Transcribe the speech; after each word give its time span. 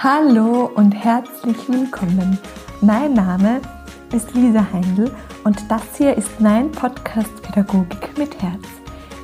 Hallo 0.00 0.70
und 0.76 0.92
herzlich 0.92 1.56
willkommen. 1.68 2.38
Mein 2.80 3.14
Name 3.14 3.60
ist 4.12 4.32
Lisa 4.32 4.64
Heindl 4.72 5.10
und 5.42 5.68
das 5.68 5.82
hier 5.96 6.16
ist 6.16 6.40
mein 6.40 6.70
Podcast 6.70 7.42
Pädagogik 7.42 8.16
mit 8.16 8.40
Herz. 8.40 8.62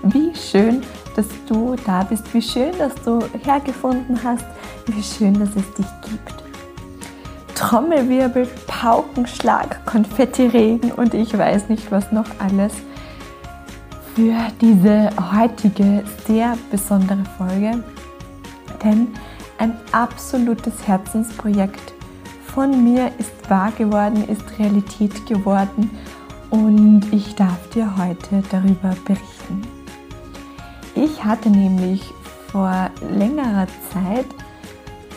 Wie 0.03 0.35
schön, 0.35 0.83
dass 1.15 1.29
du 1.47 1.77
da 1.87 2.03
bist, 2.03 2.35
wie 2.35 2.43
schön, 2.43 2.77
dass 2.77 2.93
du 3.05 3.21
hergefunden 3.45 4.19
hast, 4.25 4.45
wie 4.87 5.01
schön, 5.01 5.39
dass 5.39 5.51
es 5.51 5.75
dich 5.75 5.87
gibt. 6.11 6.43
Trommelwirbel, 7.55 8.49
Paukenschlag, 8.67 9.87
Konfettiregen 9.87 10.91
und 10.91 11.15
ich 11.15 11.39
weiß 11.39 11.69
nicht 11.69 11.93
was 11.93 12.11
noch 12.11 12.27
alles 12.41 12.73
für 14.17 14.35
diese 14.61 15.09
heutige 15.33 16.03
sehr 16.27 16.59
besondere 16.73 17.23
Folge. 17.39 17.85
Denn 18.83 19.15
ein 19.59 19.77
absolutes 19.93 20.87
Herzensprojekt 20.87 21.95
von 22.55 22.85
mir 22.85 23.11
ist 23.19 23.33
wahr 23.51 23.73
geworden, 23.73 24.29
ist 24.29 24.59
Realität 24.59 25.27
geworden 25.27 25.91
und 26.51 27.03
ich 27.13 27.35
darf 27.35 27.69
dir 27.71 27.97
heute 27.97 28.43
darüber 28.51 28.95
berichten. 29.05 29.63
Ich 30.95 31.25
hatte 31.25 31.51
nämlich 31.51 32.03
vor 32.53 32.91
längerer 33.11 33.67
Zeit, 33.93 34.27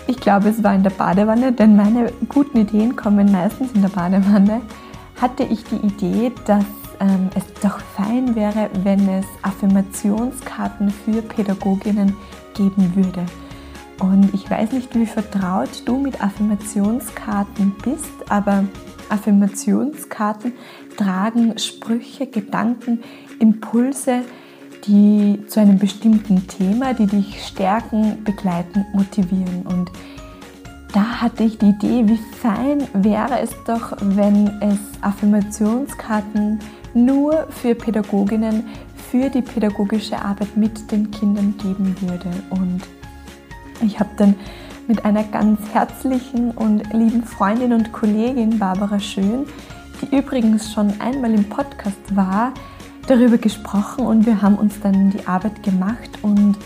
ich 0.08 0.20
glaube 0.20 0.50
es 0.50 0.64
war 0.64 0.74
in 0.74 0.82
der 0.82 0.90
Badewanne, 0.90 1.52
denn 1.52 1.76
meine 1.76 2.12
guten 2.28 2.58
Ideen 2.58 2.96
kommen 2.96 3.32
meistens 3.32 3.72
in 3.74 3.84
der 3.84 3.90
Badewanne, 3.90 4.62
hatte 5.22 5.44
ich 5.44 5.64
die 5.66 5.76
Idee, 5.76 6.32
dass 6.46 6.66
ähm, 7.00 7.30
es 7.36 7.44
doch 7.62 7.80
fein 7.96 8.34
wäre, 8.36 8.72
wenn 8.84 9.08
es 9.10 9.26
Affirmationskarten 9.44 10.90
für 10.90 11.22
Pädagoginnen 11.22 12.16
geben 12.56 12.96
würde. 12.96 13.26
Und 14.00 14.34
ich 14.34 14.50
weiß 14.50 14.74
nicht, 14.74 14.94
wie 14.96 15.06
vertraut 15.06 15.84
du 15.86 15.98
mit 15.98 16.22
Affirmationskarten 16.22 17.76
bist, 17.84 18.30
aber 18.30 18.64
Affirmationskarten 19.10 20.54
tragen 20.96 21.58
Sprüche, 21.58 22.28
Gedanken, 22.28 23.00
Impulse, 23.40 24.24
die 24.86 25.44
zu 25.48 25.60
einem 25.60 25.80
bestimmten 25.80 26.48
Thema, 26.48 26.94
die 26.94 27.08
dich 27.08 27.46
stärken, 27.46 28.24
begleiten, 28.24 28.86
motivieren. 28.94 29.66
Und 29.66 29.92
da 30.94 31.22
hatte 31.22 31.44
ich 31.44 31.58
die 31.58 31.70
Idee, 31.70 32.08
wie 32.08 32.20
fein 32.40 32.88
wäre 32.94 33.40
es 33.40 33.52
doch, 33.66 33.98
wenn 34.02 34.48
es 34.62 34.80
Affirmationskarten 35.02 36.60
nur 36.94 37.48
für 37.50 37.76
Pädagoginnen, 37.76 38.66
für 39.12 39.30
die 39.30 39.42
pädagogische 39.42 40.20
Arbeit 40.22 40.56
mit 40.56 40.92
den 40.92 41.12
Kindern 41.12 41.56
geben 41.58 41.96
würde. 42.02 42.30
Und 42.50 42.82
ich 43.82 44.00
habe 44.00 44.10
dann 44.18 44.36
mit 44.88 45.04
einer 45.06 45.24
ganz 45.24 45.60
herzlichen 45.74 46.52
und 46.52 46.94
lieben 46.94 47.24
Freundin 47.24 47.74
und 47.74 47.92
Kollegin 47.92 48.58
Barbara 48.58 49.00
Schön, 49.00 49.46
die 50.02 50.16
übrigens 50.16 50.72
schon 50.72 50.94
einmal 51.00 51.34
im 51.34 51.48
Podcast 51.50 52.16
war, 52.16 52.54
darüber 53.08 53.38
gesprochen 53.38 54.06
und 54.06 54.26
wir 54.26 54.42
haben 54.42 54.56
uns 54.56 54.80
dann 54.80 55.12
die 55.12 55.28
Arbeit 55.28 55.64
gemacht 55.64 56.10
und 56.22 56.58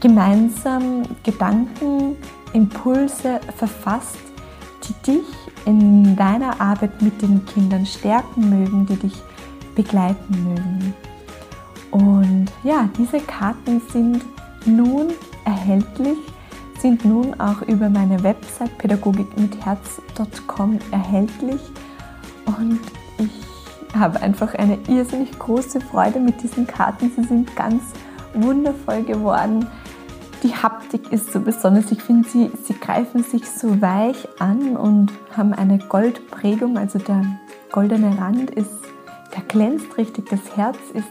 gemeinsam 0.00 1.02
Gedanken, 1.22 2.16
Impulse 2.52 3.40
verfasst, 3.56 4.18
die 4.86 5.12
dich 5.12 5.26
in 5.64 6.14
deiner 6.16 6.60
Arbeit 6.60 7.00
mit 7.00 7.20
den 7.22 7.44
Kindern 7.46 7.86
stärken 7.86 8.50
mögen, 8.50 8.86
die 8.86 8.96
dich 8.96 9.14
begleiten 9.74 10.44
mögen. 10.44 10.94
Und 11.90 12.46
ja, 12.62 12.88
diese 12.98 13.20
Karten 13.20 13.80
sind 13.92 14.24
nun 14.66 15.08
erhältlich 15.44 16.18
sind 16.84 17.04
nun 17.06 17.40
auch 17.40 17.62
über 17.62 17.88
meine 17.88 18.22
Website 18.22 18.76
pädagogikmitherz.com 18.76 20.78
erhältlich 20.90 21.62
und 22.44 22.78
ich 23.16 23.30
habe 23.98 24.20
einfach 24.20 24.54
eine 24.54 24.76
irrsinnig 24.86 25.38
große 25.38 25.80
Freude 25.80 26.20
mit 26.20 26.42
diesen 26.42 26.66
Karten. 26.66 27.10
Sie 27.16 27.24
sind 27.24 27.56
ganz 27.56 27.82
wundervoll 28.34 29.02
geworden. 29.02 29.66
Die 30.42 30.54
Haptik 30.54 31.10
ist 31.10 31.32
so 31.32 31.40
besonders. 31.40 31.90
Ich 31.90 32.02
finde, 32.02 32.28
sie, 32.28 32.50
sie 32.62 32.74
greifen 32.74 33.22
sich 33.22 33.48
so 33.48 33.80
weich 33.80 34.28
an 34.38 34.76
und 34.76 35.10
haben 35.34 35.54
eine 35.54 35.78
Goldprägung. 35.78 36.76
Also 36.76 36.98
der 36.98 37.24
goldene 37.72 38.18
Rand 38.18 38.50
ist, 38.50 38.84
der 39.34 39.42
glänzt 39.44 39.96
richtig. 39.96 40.28
Das 40.28 40.54
Herz 40.54 40.76
ist, 40.92 41.08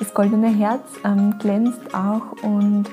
das 0.00 0.12
goldene 0.12 0.48
Herz 0.48 0.82
ähm, 1.04 1.38
glänzt 1.38 1.94
auch 1.94 2.32
und 2.42 2.86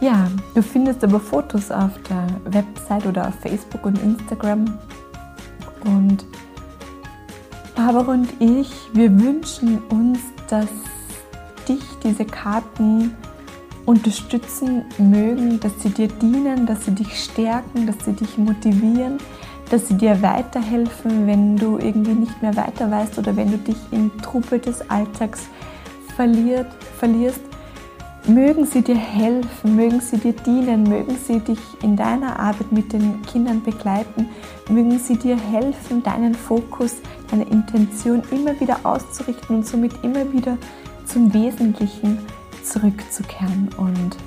ja, 0.00 0.28
du 0.54 0.62
findest 0.62 1.02
aber 1.02 1.18
Fotos 1.18 1.70
auf 1.70 1.90
der 2.08 2.26
Website 2.44 3.06
oder 3.06 3.28
auf 3.28 3.34
Facebook 3.36 3.84
und 3.84 4.00
Instagram. 4.02 4.78
Und 5.84 6.24
Barbara 7.74 8.12
und 8.12 8.28
ich, 8.40 8.70
wir 8.92 9.10
wünschen 9.20 9.78
uns, 9.88 10.18
dass 10.48 10.68
dich 11.68 11.82
diese 12.02 12.24
Karten 12.24 13.14
unterstützen 13.86 14.84
mögen, 14.98 15.60
dass 15.60 15.72
sie 15.82 15.90
dir 15.90 16.08
dienen, 16.08 16.66
dass 16.66 16.84
sie 16.84 16.90
dich 16.92 17.24
stärken, 17.24 17.86
dass 17.86 18.04
sie 18.04 18.12
dich 18.12 18.36
motivieren, 18.36 19.18
dass 19.70 19.88
sie 19.88 19.94
dir 19.94 20.20
weiterhelfen, 20.22 21.26
wenn 21.26 21.56
du 21.56 21.78
irgendwie 21.78 22.12
nicht 22.12 22.42
mehr 22.42 22.54
weiter 22.56 22.90
weißt 22.90 23.18
oder 23.18 23.36
wenn 23.36 23.50
du 23.50 23.58
dich 23.58 23.78
im 23.90 24.10
Trubel 24.20 24.58
des 24.58 24.88
Alltags 24.90 25.46
verliert, 26.16 26.66
verlierst 26.98 27.47
Mögen 28.28 28.66
sie 28.66 28.82
dir 28.82 28.94
helfen, 28.94 29.74
mögen 29.74 30.02
sie 30.02 30.18
dir 30.18 30.34
dienen, 30.34 30.82
mögen 30.82 31.16
sie 31.16 31.40
dich 31.40 31.58
in 31.82 31.96
deiner 31.96 32.38
Arbeit 32.38 32.70
mit 32.70 32.92
den 32.92 33.22
Kindern 33.22 33.62
begleiten, 33.62 34.28
mögen 34.68 34.98
sie 34.98 35.16
dir 35.16 35.34
helfen, 35.34 36.02
deinen 36.02 36.34
Fokus, 36.34 36.96
deine 37.30 37.44
Intention 37.44 38.22
immer 38.30 38.60
wieder 38.60 38.80
auszurichten 38.82 39.56
und 39.56 39.66
somit 39.66 39.92
immer 40.04 40.30
wieder 40.30 40.58
zum 41.06 41.32
Wesentlichen 41.32 42.18
zurückzukehren. 42.62 43.70
Und 43.78 44.18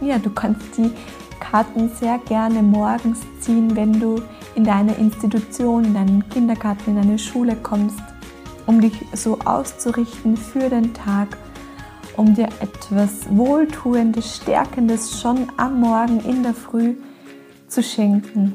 ja, 0.00 0.20
du 0.20 0.30
kannst 0.30 0.76
die 0.76 0.92
Karten 1.40 1.90
sehr 2.00 2.18
gerne 2.18 2.62
morgens 2.62 3.18
ziehen, 3.40 3.74
wenn 3.74 3.98
du 3.98 4.22
in 4.54 4.62
deine 4.62 4.94
Institution, 4.94 5.86
in 5.86 5.94
deinen 5.94 6.28
Kindergarten, 6.28 6.90
in 6.90 7.02
deine 7.02 7.18
Schule 7.18 7.56
kommst, 7.56 7.98
um 8.66 8.80
dich 8.80 8.92
so 9.12 9.40
auszurichten 9.44 10.36
für 10.36 10.68
den 10.68 10.94
Tag 10.94 11.36
um 12.16 12.34
dir 12.34 12.48
etwas 12.60 13.26
Wohltuendes, 13.30 14.36
Stärkendes 14.36 15.20
schon 15.20 15.48
am 15.56 15.80
Morgen 15.80 16.20
in 16.20 16.42
der 16.42 16.54
Früh 16.54 16.94
zu 17.68 17.82
schenken. 17.82 18.54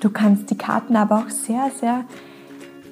Du 0.00 0.10
kannst 0.10 0.50
die 0.50 0.58
Karten 0.58 0.96
aber 0.96 1.18
auch 1.18 1.30
sehr, 1.30 1.70
sehr 1.78 2.04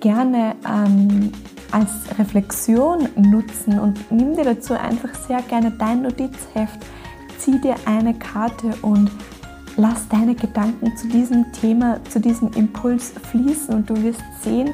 gerne 0.00 0.54
ähm, 0.66 1.32
als 1.70 1.90
Reflexion 2.18 3.08
nutzen 3.16 3.78
und 3.78 4.10
nimm 4.10 4.36
dir 4.36 4.44
dazu 4.44 4.74
einfach 4.74 5.14
sehr 5.14 5.42
gerne 5.42 5.72
dein 5.72 6.02
Notizheft, 6.02 6.78
zieh 7.38 7.60
dir 7.60 7.74
eine 7.84 8.14
Karte 8.14 8.74
und 8.82 9.10
lass 9.76 10.08
deine 10.08 10.34
Gedanken 10.34 10.96
zu 10.96 11.08
diesem 11.08 11.52
Thema, 11.52 11.98
zu 12.08 12.20
diesem 12.20 12.52
Impuls 12.52 13.12
fließen 13.30 13.74
und 13.74 13.90
du 13.90 14.02
wirst 14.02 14.22
sehen, 14.42 14.72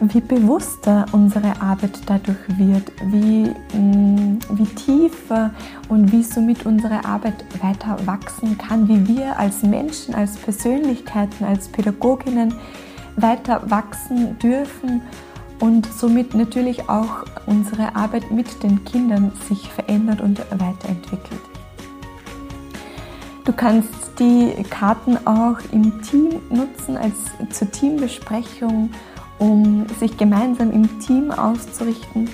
wie 0.00 0.20
bewusster 0.20 1.06
unsere 1.12 1.60
Arbeit 1.60 1.98
dadurch 2.06 2.38
wird, 2.58 2.90
wie, 3.06 3.50
mm, 3.76 4.38
wie 4.50 4.66
tiefer 4.66 5.50
und 5.88 6.10
wie 6.12 6.22
somit 6.22 6.66
unsere 6.66 7.04
Arbeit 7.04 7.44
weiter 7.62 7.96
wachsen 8.04 8.58
kann, 8.58 8.88
wie 8.88 9.06
wir 9.08 9.38
als 9.38 9.62
Menschen, 9.62 10.14
als 10.14 10.36
Persönlichkeiten, 10.36 11.44
als 11.44 11.68
Pädagoginnen 11.68 12.54
weiter 13.16 13.70
wachsen 13.70 14.38
dürfen 14.38 15.02
und 15.60 15.86
somit 15.86 16.34
natürlich 16.34 16.88
auch 16.88 17.24
unsere 17.46 17.94
Arbeit 17.94 18.30
mit 18.30 18.62
den 18.62 18.84
Kindern 18.84 19.32
sich 19.48 19.70
verändert 19.70 20.20
und 20.20 20.40
weiterentwickelt. 20.50 21.40
Du 23.44 23.52
kannst 23.52 23.90
die 24.18 24.54
Karten 24.70 25.18
auch 25.26 25.58
im 25.70 26.02
Team 26.02 26.40
nutzen 26.50 26.96
als 26.96 27.14
zur 27.50 27.70
Teambesprechung 27.70 28.90
um 29.38 29.86
sich 29.98 30.16
gemeinsam 30.16 30.70
im 30.72 31.00
Team 31.00 31.30
auszurichten. 31.30 32.28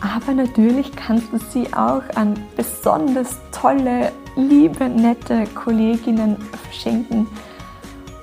Aber 0.00 0.34
natürlich 0.34 0.94
kannst 0.94 1.32
du 1.32 1.38
sie 1.38 1.72
auch 1.72 2.02
an 2.14 2.34
besonders 2.56 3.38
tolle, 3.52 4.12
liebe, 4.36 4.88
nette 4.88 5.44
Kolleginnen 5.54 6.36
verschenken. 6.62 7.26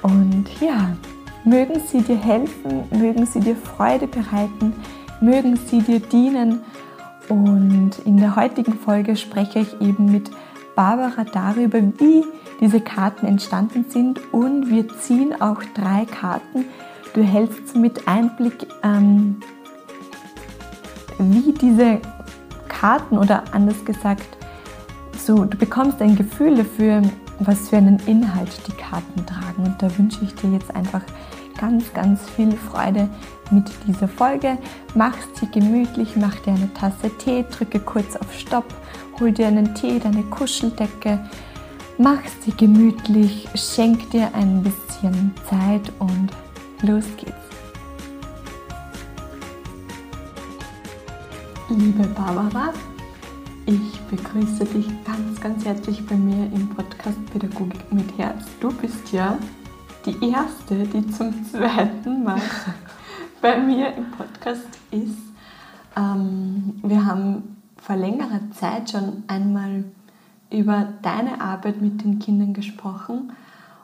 Und 0.03 0.45
ja, 0.59 0.95
mögen 1.43 1.81
sie 1.87 2.01
dir 2.01 2.17
helfen, 2.17 2.83
mögen 2.91 3.25
sie 3.25 3.39
dir 3.39 3.55
Freude 3.55 4.07
bereiten, 4.07 4.73
mögen 5.21 5.57
sie 5.57 5.81
dir 5.81 5.99
dienen. 5.99 6.61
Und 7.29 7.99
in 8.05 8.17
der 8.17 8.35
heutigen 8.35 8.73
Folge 8.73 9.15
spreche 9.15 9.59
ich 9.59 9.81
eben 9.81 10.11
mit 10.11 10.29
Barbara 10.75 11.23
darüber, 11.23 11.79
wie 11.97 12.25
diese 12.59 12.81
Karten 12.81 13.25
entstanden 13.25 13.85
sind. 13.89 14.19
Und 14.33 14.69
wir 14.69 14.87
ziehen 14.99 15.41
auch 15.41 15.61
drei 15.73 16.05
Karten, 16.05 16.65
Du 17.13 17.21
hältst 17.21 17.75
mit 17.75 18.07
Einblick, 18.07 18.67
ähm, 18.83 19.41
wie 21.19 21.51
diese 21.51 21.99
Karten 22.69 23.17
oder 23.17 23.43
anders 23.51 23.83
gesagt, 23.83 24.37
so, 25.17 25.43
du 25.43 25.57
bekommst 25.57 26.01
ein 26.01 26.15
Gefühl 26.15 26.55
dafür, 26.55 27.01
was 27.39 27.69
für 27.69 27.77
einen 27.77 27.99
Inhalt 28.05 28.61
die 28.65 28.71
Karten 28.71 29.25
tragen. 29.25 29.63
Und 29.63 29.81
da 29.81 29.97
wünsche 29.97 30.23
ich 30.23 30.33
dir 30.35 30.51
jetzt 30.51 30.73
einfach 30.73 31.01
ganz, 31.59 31.93
ganz 31.93 32.21
viel 32.29 32.53
Freude 32.53 33.09
mit 33.51 33.69
dieser 33.87 34.07
Folge. 34.07 34.57
Mach 34.95 35.15
sie 35.39 35.47
gemütlich, 35.51 36.15
mach 36.15 36.35
dir 36.39 36.53
eine 36.53 36.73
Tasse 36.73 37.09
Tee, 37.17 37.45
drücke 37.51 37.79
kurz 37.79 38.15
auf 38.15 38.33
Stopp, 38.33 38.65
hol 39.19 39.31
dir 39.31 39.47
einen 39.47 39.75
Tee, 39.75 39.99
deine 39.99 40.23
Kuscheldecke, 40.23 41.19
mach 41.97 42.21
sie 42.43 42.51
gemütlich, 42.51 43.47
schenk 43.53 44.09
dir 44.11 44.33
ein 44.33 44.63
bisschen 44.63 45.35
Zeit 45.49 45.91
und 45.99 46.29
los 46.83 47.05
geht's. 47.17 47.35
Liebe 51.69 52.07
Barbara, 52.07 52.73
ich 53.65 53.99
begrüße 54.09 54.65
dich 54.65 54.87
ganz, 55.05 55.39
ganz 55.39 55.63
herzlich 55.63 56.05
bei 56.05 56.15
mir 56.15 56.51
im 56.51 56.67
Podcast 56.69 57.17
Pädagogik 57.31 57.91
mit 57.93 58.17
Herz. 58.17 58.45
Du 58.59 58.71
bist 58.73 59.11
ja 59.11 59.37
die 60.05 60.31
erste, 60.31 60.87
die 60.87 61.07
zum 61.11 61.45
zweiten 61.45 62.23
Mal 62.23 62.41
bei 63.41 63.59
mir 63.59 63.93
im 63.95 64.11
Podcast 64.11 64.67
ist. 64.89 65.17
Ähm, 65.95 66.79
wir 66.83 67.05
haben 67.05 67.57
vor 67.77 67.95
längerer 67.95 68.41
Zeit 68.53 68.89
schon 68.89 69.23
einmal 69.27 69.83
über 70.51 70.89
deine 71.01 71.41
Arbeit 71.41 71.79
mit 71.81 72.03
den 72.03 72.19
Kindern 72.19 72.53
gesprochen 72.53 73.31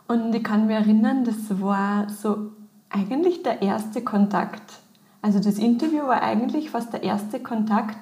und 0.08 0.34
ich 0.34 0.44
kann 0.44 0.68
mich 0.68 0.76
erinnern, 0.76 1.26
das 1.26 1.62
war 1.62 2.10
so 2.10 2.52
eigentlich 2.89 3.44
der 3.44 3.62
erste 3.62 4.01
Kontakt. 4.01 4.80
Also 5.22 5.39
das 5.39 5.57
Interview 5.57 6.04
war 6.04 6.22
eigentlich 6.22 6.69
fast 6.69 6.94
der 6.94 7.04
erste 7.04 7.39
Kontakt, 7.39 7.98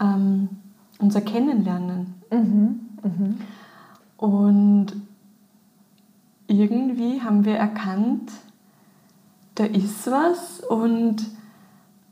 ähm, 0.00 0.48
unser 0.98 1.20
Kennenlernen. 1.20 2.14
Mhm, 2.30 2.80
mh. 3.02 3.34
Und 4.16 4.86
irgendwie 6.46 7.20
haben 7.20 7.44
wir 7.44 7.56
erkannt, 7.56 8.30
da 9.56 9.64
ist 9.64 10.06
was 10.10 10.60
und 10.60 11.26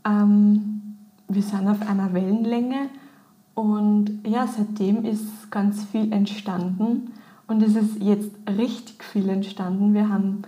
ähm, 0.04 0.96
wir 1.28 1.42
sind 1.42 1.68
auf 1.68 1.86
einer 1.88 2.12
Wellenlänge 2.12 2.88
und 3.54 4.20
ja, 4.26 4.46
seitdem 4.46 5.04
ist 5.04 5.50
ganz 5.50 5.84
viel 5.84 6.12
entstanden 6.12 7.12
und 7.46 7.62
es 7.62 7.76
ist 7.76 8.02
jetzt 8.02 8.32
richtig 8.48 9.04
viel 9.04 9.28
entstanden. 9.28 9.94
Wir 9.94 10.08
haben 10.08 10.42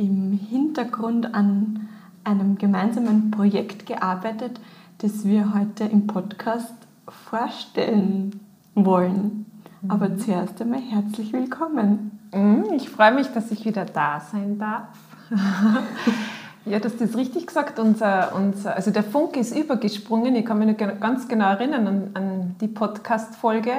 im 0.00 0.32
Hintergrund 0.32 1.34
an 1.34 1.88
einem 2.24 2.56
gemeinsamen 2.56 3.30
Projekt 3.30 3.84
gearbeitet, 3.84 4.58
das 4.98 5.24
wir 5.24 5.54
heute 5.54 5.84
im 5.84 6.06
Podcast 6.06 6.74
vorstellen 7.06 8.40
wollen. 8.74 9.44
Aber 9.88 10.08
mhm. 10.08 10.18
zuerst 10.18 10.60
einmal 10.62 10.80
herzlich 10.80 11.34
willkommen. 11.34 12.18
Mhm, 12.32 12.64
ich 12.74 12.88
freue 12.88 13.12
mich, 13.12 13.28
dass 13.28 13.50
ich 13.50 13.64
wieder 13.66 13.84
da 13.84 14.20
sein 14.20 14.58
darf. 14.58 14.88
ja, 16.64 16.78
du 16.78 16.84
hast 16.86 17.00
das 17.00 17.14
richtig 17.16 17.46
gesagt. 17.46 17.78
Unser, 17.78 18.34
unser, 18.34 18.76
also 18.76 18.90
der 18.90 19.02
Funke 19.02 19.40
ist 19.40 19.54
übergesprungen. 19.54 20.34
Ich 20.34 20.46
kann 20.46 20.58
mich 20.58 20.68
noch 20.68 21.00
ganz 21.00 21.28
genau 21.28 21.50
erinnern 21.50 21.86
an, 21.86 22.10
an 22.14 22.56
die 22.60 22.68
Podcast-Folge. 22.68 23.72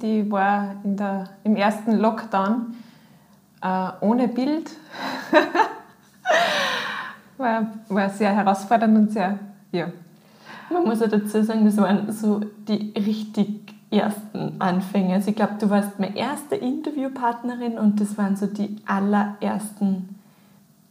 Die 0.00 0.30
war 0.30 0.76
in 0.84 0.96
der, 0.96 1.28
im 1.44 1.54
ersten 1.56 1.98
Lockdown 1.98 2.74
äh, 3.66 3.92
ohne 4.00 4.28
Bild. 4.28 4.70
war, 7.36 7.66
war 7.88 8.10
sehr 8.10 8.34
herausfordernd 8.34 8.96
und 8.96 9.12
sehr, 9.12 9.38
ja. 9.72 9.88
Man 10.70 10.84
muss 10.84 11.00
ja 11.00 11.06
dazu 11.06 11.42
sagen, 11.42 11.64
das 11.64 11.76
waren 11.76 12.10
so 12.10 12.40
die 12.66 12.92
richtig 12.96 13.60
ersten 13.90 14.60
Anfänge. 14.60 15.14
Also 15.14 15.30
ich 15.30 15.36
glaube, 15.36 15.54
du 15.60 15.70
warst 15.70 15.98
meine 15.98 16.16
erste 16.16 16.56
Interviewpartnerin 16.56 17.78
und 17.78 18.00
das 18.00 18.18
waren 18.18 18.36
so 18.36 18.46
die 18.46 18.76
allerersten 18.84 20.16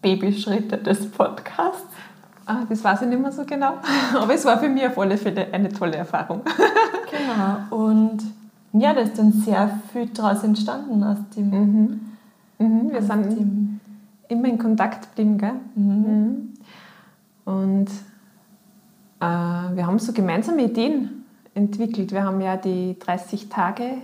Babyschritte 0.02 0.78
des 0.78 1.12
Podcasts. 1.12 1.94
Ah, 2.46 2.64
das 2.70 2.84
weiß 2.84 3.02
ich 3.02 3.08
nicht 3.08 3.22
mehr 3.22 3.32
so 3.32 3.44
genau, 3.44 3.74
aber 4.14 4.34
es 4.34 4.46
war 4.46 4.60
für 4.60 4.70
mich 4.70 4.86
auf 4.86 4.98
alle 5.00 5.18
Fälle 5.18 5.48
eine 5.52 5.70
tolle 5.70 5.96
Erfahrung. 5.98 6.42
genau, 7.10 7.76
und 7.76 8.22
ja, 8.72 8.94
da 8.94 9.02
ist 9.02 9.18
dann 9.18 9.32
sehr 9.32 9.80
viel 9.92 10.08
daraus 10.08 10.44
entstanden 10.44 11.04
aus 11.04 11.18
dem. 11.36 11.50
Mhm. 11.50 12.15
Mhm, 12.60 12.92
wir 12.92 13.02
sind 13.02 13.38
dem 13.38 13.80
immer 14.28 14.48
in 14.48 14.58
Kontakt 14.58 15.10
geblieben, 15.10 15.38
gell? 15.38 15.54
Mhm. 15.76 15.94
mhm. 15.94 16.54
Und 17.46 17.90
äh, 19.20 19.26
wir 19.76 19.86
haben 19.86 20.00
so 20.00 20.14
gemeinsame 20.14 20.64
Ideen 20.64 21.26
entwickelt. 21.54 22.12
Wir 22.12 22.24
haben 22.24 22.42
ja 22.42 22.58
die 22.58 22.98
30 23.00 23.50
Tage 23.50 23.98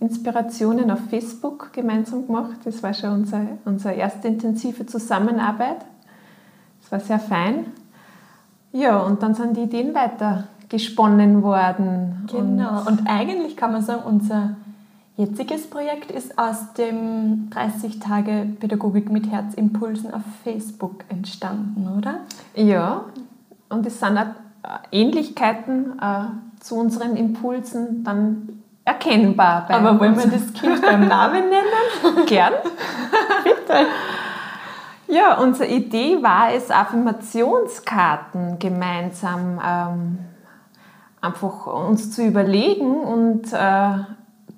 Inspirationen 0.00 0.90
auf 0.90 1.00
Facebook 1.08 1.72
gemeinsam 1.72 2.26
gemacht. 2.26 2.58
Das 2.64 2.82
war 2.82 2.92
schon 2.94 3.10
unsere, 3.10 3.58
unsere 3.64 3.94
erste 3.94 4.28
intensive 4.28 4.86
Zusammenarbeit. 4.86 5.78
Das 6.82 6.92
war 6.92 7.00
sehr 7.00 7.18
fein. 7.18 7.66
Ja, 8.72 8.98
und 8.98 9.22
dann 9.22 9.34
sind 9.34 9.56
die 9.56 9.62
Ideen 9.62 9.94
weiter 9.94 10.44
gesponnen 10.68 11.42
worden. 11.42 12.28
Genau. 12.30 12.80
Und, 12.80 13.00
und 13.00 13.06
eigentlich 13.06 13.56
kann 13.56 13.72
man 13.72 13.82
sagen, 13.82 14.02
unser 14.04 14.56
jetziges 15.18 15.68
Projekt 15.68 16.12
ist 16.12 16.38
aus 16.38 16.72
dem 16.74 17.50
30 17.50 17.98
Tage 17.98 18.46
Pädagogik 18.60 19.10
mit 19.10 19.30
Herzimpulsen 19.30 20.14
auf 20.14 20.22
Facebook 20.44 21.04
entstanden, 21.08 21.88
oder? 21.98 22.20
Ja, 22.54 23.04
und 23.68 23.84
es 23.84 23.98
sind 23.98 24.16
auch 24.16 24.26
Ähnlichkeiten 24.92 25.98
äh, 26.00 26.60
zu 26.60 26.76
unseren 26.76 27.16
Impulsen 27.16 28.04
dann 28.04 28.62
erkennbar. 28.84 29.66
Aber 29.68 29.98
wollen 29.98 30.16
wir 30.16 30.30
das 30.30 30.52
Kind 30.52 30.80
beim 30.82 31.08
Namen 31.08 31.44
nennen? 31.48 32.24
Gern. 32.26 32.54
Bitte. 33.42 33.86
Ja, 35.08 35.38
unsere 35.40 35.68
Idee 35.68 36.22
war 36.22 36.52
es, 36.52 36.70
Affirmationskarten 36.70 38.58
gemeinsam 38.60 39.60
ähm, 39.66 40.18
einfach 41.20 41.66
uns 41.66 42.12
zu 42.12 42.24
überlegen 42.24 43.00
und 43.00 43.52
äh, 43.52 43.90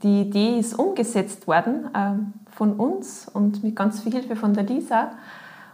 die 0.03 0.23
Idee 0.23 0.59
ist 0.59 0.79
umgesetzt 0.79 1.47
worden 1.47 1.95
äh, 1.95 2.13
von 2.51 2.75
uns 2.75 3.29
und 3.29 3.63
mit 3.63 3.77
ganz 3.77 4.01
viel 4.01 4.13
Hilfe 4.13 4.37
von 4.37 4.55
der 4.55 4.65
Lisa. 4.65 5.13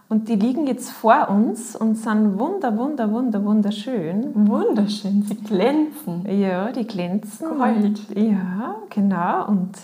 Und 0.08 0.28
die 0.28 0.36
liegen 0.36 0.68
jetzt 0.68 0.90
vor 0.90 1.28
uns 1.28 1.74
und 1.74 1.96
sind 1.96 2.38
wunder, 2.38 2.76
wunder, 2.76 3.10
wunder, 3.10 3.44
wunderschön. 3.44 4.48
Wunderschön, 4.48 5.22
sie 5.22 5.34
glänzen. 5.34 6.24
Ja, 6.30 6.70
die 6.70 6.86
glänzen. 6.86 7.58
Gold. 7.58 8.00
Ja, 8.14 8.76
genau. 8.88 9.48
Und 9.48 9.76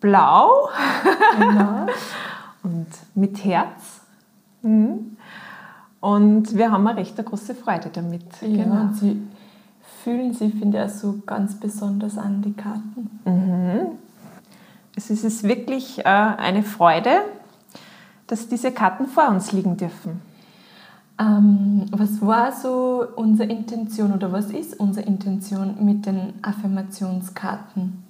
blau. 0.00 0.68
Genau. 1.38 1.86
und 2.64 2.86
mit 3.14 3.44
Herz. 3.44 4.00
Mhm. 4.62 5.16
Und 6.00 6.56
wir 6.56 6.72
haben 6.72 6.86
eine 6.86 6.98
recht 6.98 7.16
große 7.16 7.54
Freude 7.54 7.90
damit. 7.92 8.24
Ja, 8.40 8.64
genau. 8.64 8.88
sie 8.94 9.22
fühlen 10.06 10.32
sich, 10.32 10.54
finde 10.54 10.84
ich, 10.84 10.92
so 10.92 11.20
ganz 11.26 11.56
besonders 11.56 12.16
an, 12.16 12.40
die 12.40 12.52
Karten. 12.52 13.10
Mhm. 13.24 13.98
Es 14.94 15.10
ist 15.10 15.42
wirklich 15.42 15.98
äh, 15.98 16.04
eine 16.04 16.62
Freude, 16.62 17.10
dass 18.28 18.46
diese 18.46 18.70
Karten 18.70 19.08
vor 19.08 19.28
uns 19.28 19.50
liegen 19.50 19.76
dürfen. 19.76 20.22
Ähm, 21.18 21.86
was 21.90 22.24
war 22.24 22.52
so 22.52 23.04
unsere 23.16 23.50
Intention 23.50 24.12
oder 24.12 24.30
was 24.30 24.52
ist 24.52 24.78
unsere 24.78 25.04
Intention 25.08 25.74
mit 25.84 26.06
den 26.06 26.34
Affirmationskarten? 26.40 28.04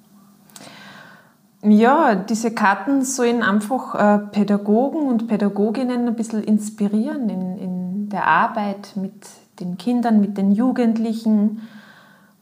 Ja, 1.62 2.14
diese 2.14 2.50
Karten 2.50 3.06
sollen 3.06 3.42
einfach 3.42 3.94
äh, 3.94 4.18
Pädagogen 4.18 5.08
und 5.08 5.28
Pädagoginnen 5.28 6.08
ein 6.08 6.14
bisschen 6.14 6.44
inspirieren 6.44 7.30
in, 7.30 7.56
in 7.56 8.08
der 8.10 8.26
Arbeit 8.26 8.92
mit 8.96 9.14
den 9.60 9.78
Kindern, 9.78 10.20
mit 10.20 10.36
den 10.36 10.52
Jugendlichen 10.52 11.62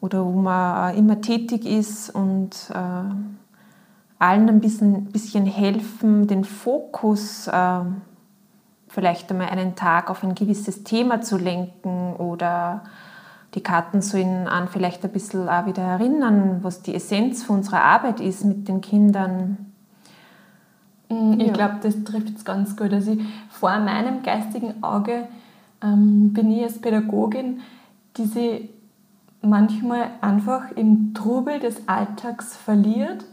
oder 0.04 0.22
wo 0.22 0.32
man 0.32 0.94
immer 0.96 1.22
tätig 1.22 1.64
ist 1.64 2.14
und 2.14 2.50
äh, 2.74 3.14
allen 4.18 4.48
ein 4.50 4.60
bisschen, 4.60 5.06
bisschen 5.06 5.46
helfen, 5.46 6.26
den 6.26 6.44
Fokus 6.44 7.46
äh, 7.46 7.80
vielleicht 8.88 9.30
einmal 9.30 9.48
einen 9.48 9.76
Tag 9.76 10.10
auf 10.10 10.22
ein 10.22 10.34
gewisses 10.34 10.84
Thema 10.84 11.22
zu 11.22 11.38
lenken 11.38 12.16
oder 12.16 12.82
die 13.54 13.62
Karten 13.62 14.02
sollen 14.02 14.46
an 14.46 14.68
vielleicht 14.68 15.06
ein 15.06 15.10
bisschen 15.10 15.48
auch 15.48 15.64
wieder 15.64 15.82
erinnern, 15.82 16.58
was 16.60 16.82
die 16.82 16.94
Essenz 16.94 17.42
von 17.42 17.56
unserer 17.56 17.82
Arbeit 17.82 18.20
ist 18.20 18.44
mit 18.44 18.68
den 18.68 18.82
Kindern. 18.82 19.72
Mm, 21.08 21.40
ich 21.40 21.46
ja. 21.46 21.52
glaube, 21.54 21.76
das 21.80 22.04
trifft 22.04 22.36
es 22.36 22.44
ganz 22.44 22.76
gut. 22.76 22.92
Also 22.92 23.12
ich, 23.12 23.20
vor 23.48 23.78
meinem 23.78 24.22
geistigen 24.22 24.82
Auge 24.82 25.28
ähm, 25.82 26.34
bin 26.34 26.50
ich 26.50 26.62
als 26.62 26.78
Pädagogin, 26.78 27.60
die 28.18 28.26
sich 28.26 28.68
manchmal 29.44 30.10
einfach 30.20 30.70
im 30.72 31.14
Trubel 31.14 31.60
des 31.60 31.88
Alltags 31.88 32.56
verliert 32.56 33.24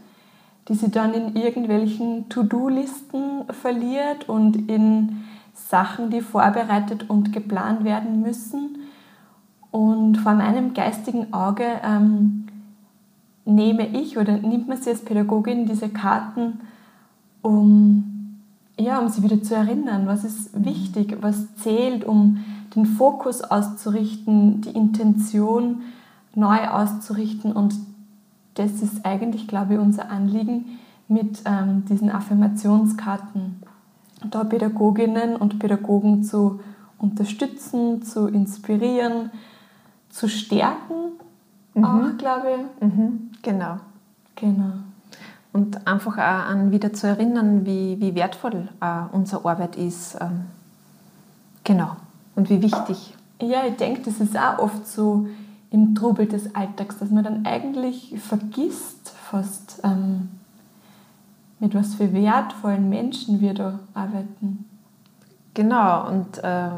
die 0.68 0.74
sie 0.74 0.90
dann 0.90 1.12
in 1.12 1.34
irgendwelchen 1.34 2.28
To-Do-Listen 2.28 3.44
verliert 3.50 4.28
und 4.28 4.70
in 4.70 5.24
Sachen, 5.54 6.10
die 6.10 6.20
vorbereitet 6.20 7.10
und 7.10 7.32
geplant 7.32 7.84
werden 7.84 8.22
müssen. 8.22 8.76
Und 9.70 10.16
vor 10.18 10.34
meinem 10.34 10.74
geistigen 10.74 11.32
Auge 11.32 11.64
ähm, 11.84 12.46
nehme 13.44 13.88
ich 13.88 14.18
oder 14.18 14.36
nimmt 14.36 14.68
man 14.68 14.80
sie 14.80 14.90
als 14.90 15.04
Pädagogin 15.04 15.66
diese 15.66 15.88
Karten 15.88 16.60
um, 17.40 18.38
ja, 18.78 19.00
um 19.00 19.08
sie 19.08 19.24
wieder 19.24 19.42
zu 19.42 19.56
erinnern, 19.56 20.06
was 20.06 20.22
ist 20.22 20.64
wichtig, 20.64 21.18
was 21.22 21.56
zählt, 21.56 22.04
um 22.04 22.44
den 22.76 22.86
Fokus 22.86 23.42
auszurichten, 23.42 24.60
die 24.60 24.70
Intention 24.70 25.82
neu 26.34 26.68
auszurichten. 26.68 27.52
Und 27.52 27.74
das 28.54 28.82
ist 28.82 29.04
eigentlich, 29.04 29.48
glaube 29.48 29.74
ich, 29.74 29.80
unser 29.80 30.10
Anliegen 30.10 30.78
mit 31.08 31.42
ähm, 31.44 31.84
diesen 31.86 32.10
Affirmationskarten, 32.10 33.62
da 34.30 34.44
Pädagoginnen 34.44 35.36
und 35.36 35.58
Pädagogen 35.58 36.22
zu 36.22 36.60
unterstützen, 36.98 38.02
zu 38.02 38.28
inspirieren, 38.28 39.30
zu 40.10 40.28
stärken, 40.28 41.12
mhm. 41.74 41.84
auch, 41.84 42.16
glaube 42.18 42.48
ich. 42.50 42.82
Mhm. 42.82 43.30
Genau. 43.42 43.78
Genau. 44.36 44.72
Und 45.52 45.86
einfach 45.86 46.14
auch 46.14 46.48
an 46.48 46.70
wieder 46.70 46.92
zu 46.92 47.06
erinnern, 47.06 47.66
wie, 47.66 48.00
wie 48.00 48.14
wertvoll 48.14 48.68
äh, 48.80 49.02
unsere 49.12 49.48
Arbeit 49.48 49.76
ist. 49.76 50.16
Ähm, 50.20 50.46
genau. 51.64 51.96
Und 52.34 52.48
wie 52.48 52.62
wichtig. 52.62 53.14
Ja, 53.40 53.66
ich 53.66 53.76
denke, 53.76 54.02
das 54.02 54.20
ist 54.20 54.36
auch 54.38 54.58
oft 54.58 54.86
so 54.86 55.26
im 55.72 55.94
Trubel 55.94 56.26
des 56.26 56.54
Alltags, 56.54 56.98
dass 56.98 57.10
man 57.10 57.24
dann 57.24 57.46
eigentlich 57.46 58.14
vergisst 58.18 59.08
fast, 59.08 59.80
ähm, 59.82 60.28
mit 61.58 61.74
was 61.74 61.94
für 61.94 62.12
wertvollen 62.12 62.88
Menschen 62.88 63.40
wir 63.40 63.54
da 63.54 63.78
arbeiten. 63.94 64.66
Genau, 65.54 66.08
und 66.08 66.38
äh, 66.44 66.68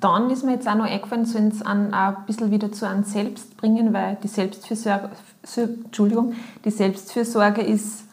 dann 0.00 0.30
ist 0.30 0.44
mir 0.44 0.52
jetzt 0.52 0.68
auch 0.68 0.76
noch 0.76 0.84
eingefallen, 0.84 1.24
so 1.24 1.38
uns 1.38 1.62
an, 1.62 1.92
auch 1.92 2.18
ein 2.18 2.26
bisschen 2.26 2.50
wieder 2.50 2.70
zu 2.70 2.88
einem 2.88 3.02
selbst 3.02 3.56
bringen, 3.56 3.92
weil 3.92 4.16
die 4.22 4.28
Selbstfürsorge, 4.28 5.10
Entschuldigung, 5.56 6.34
die 6.64 6.70
Selbstfürsorge 6.70 7.62
ist 7.62 8.04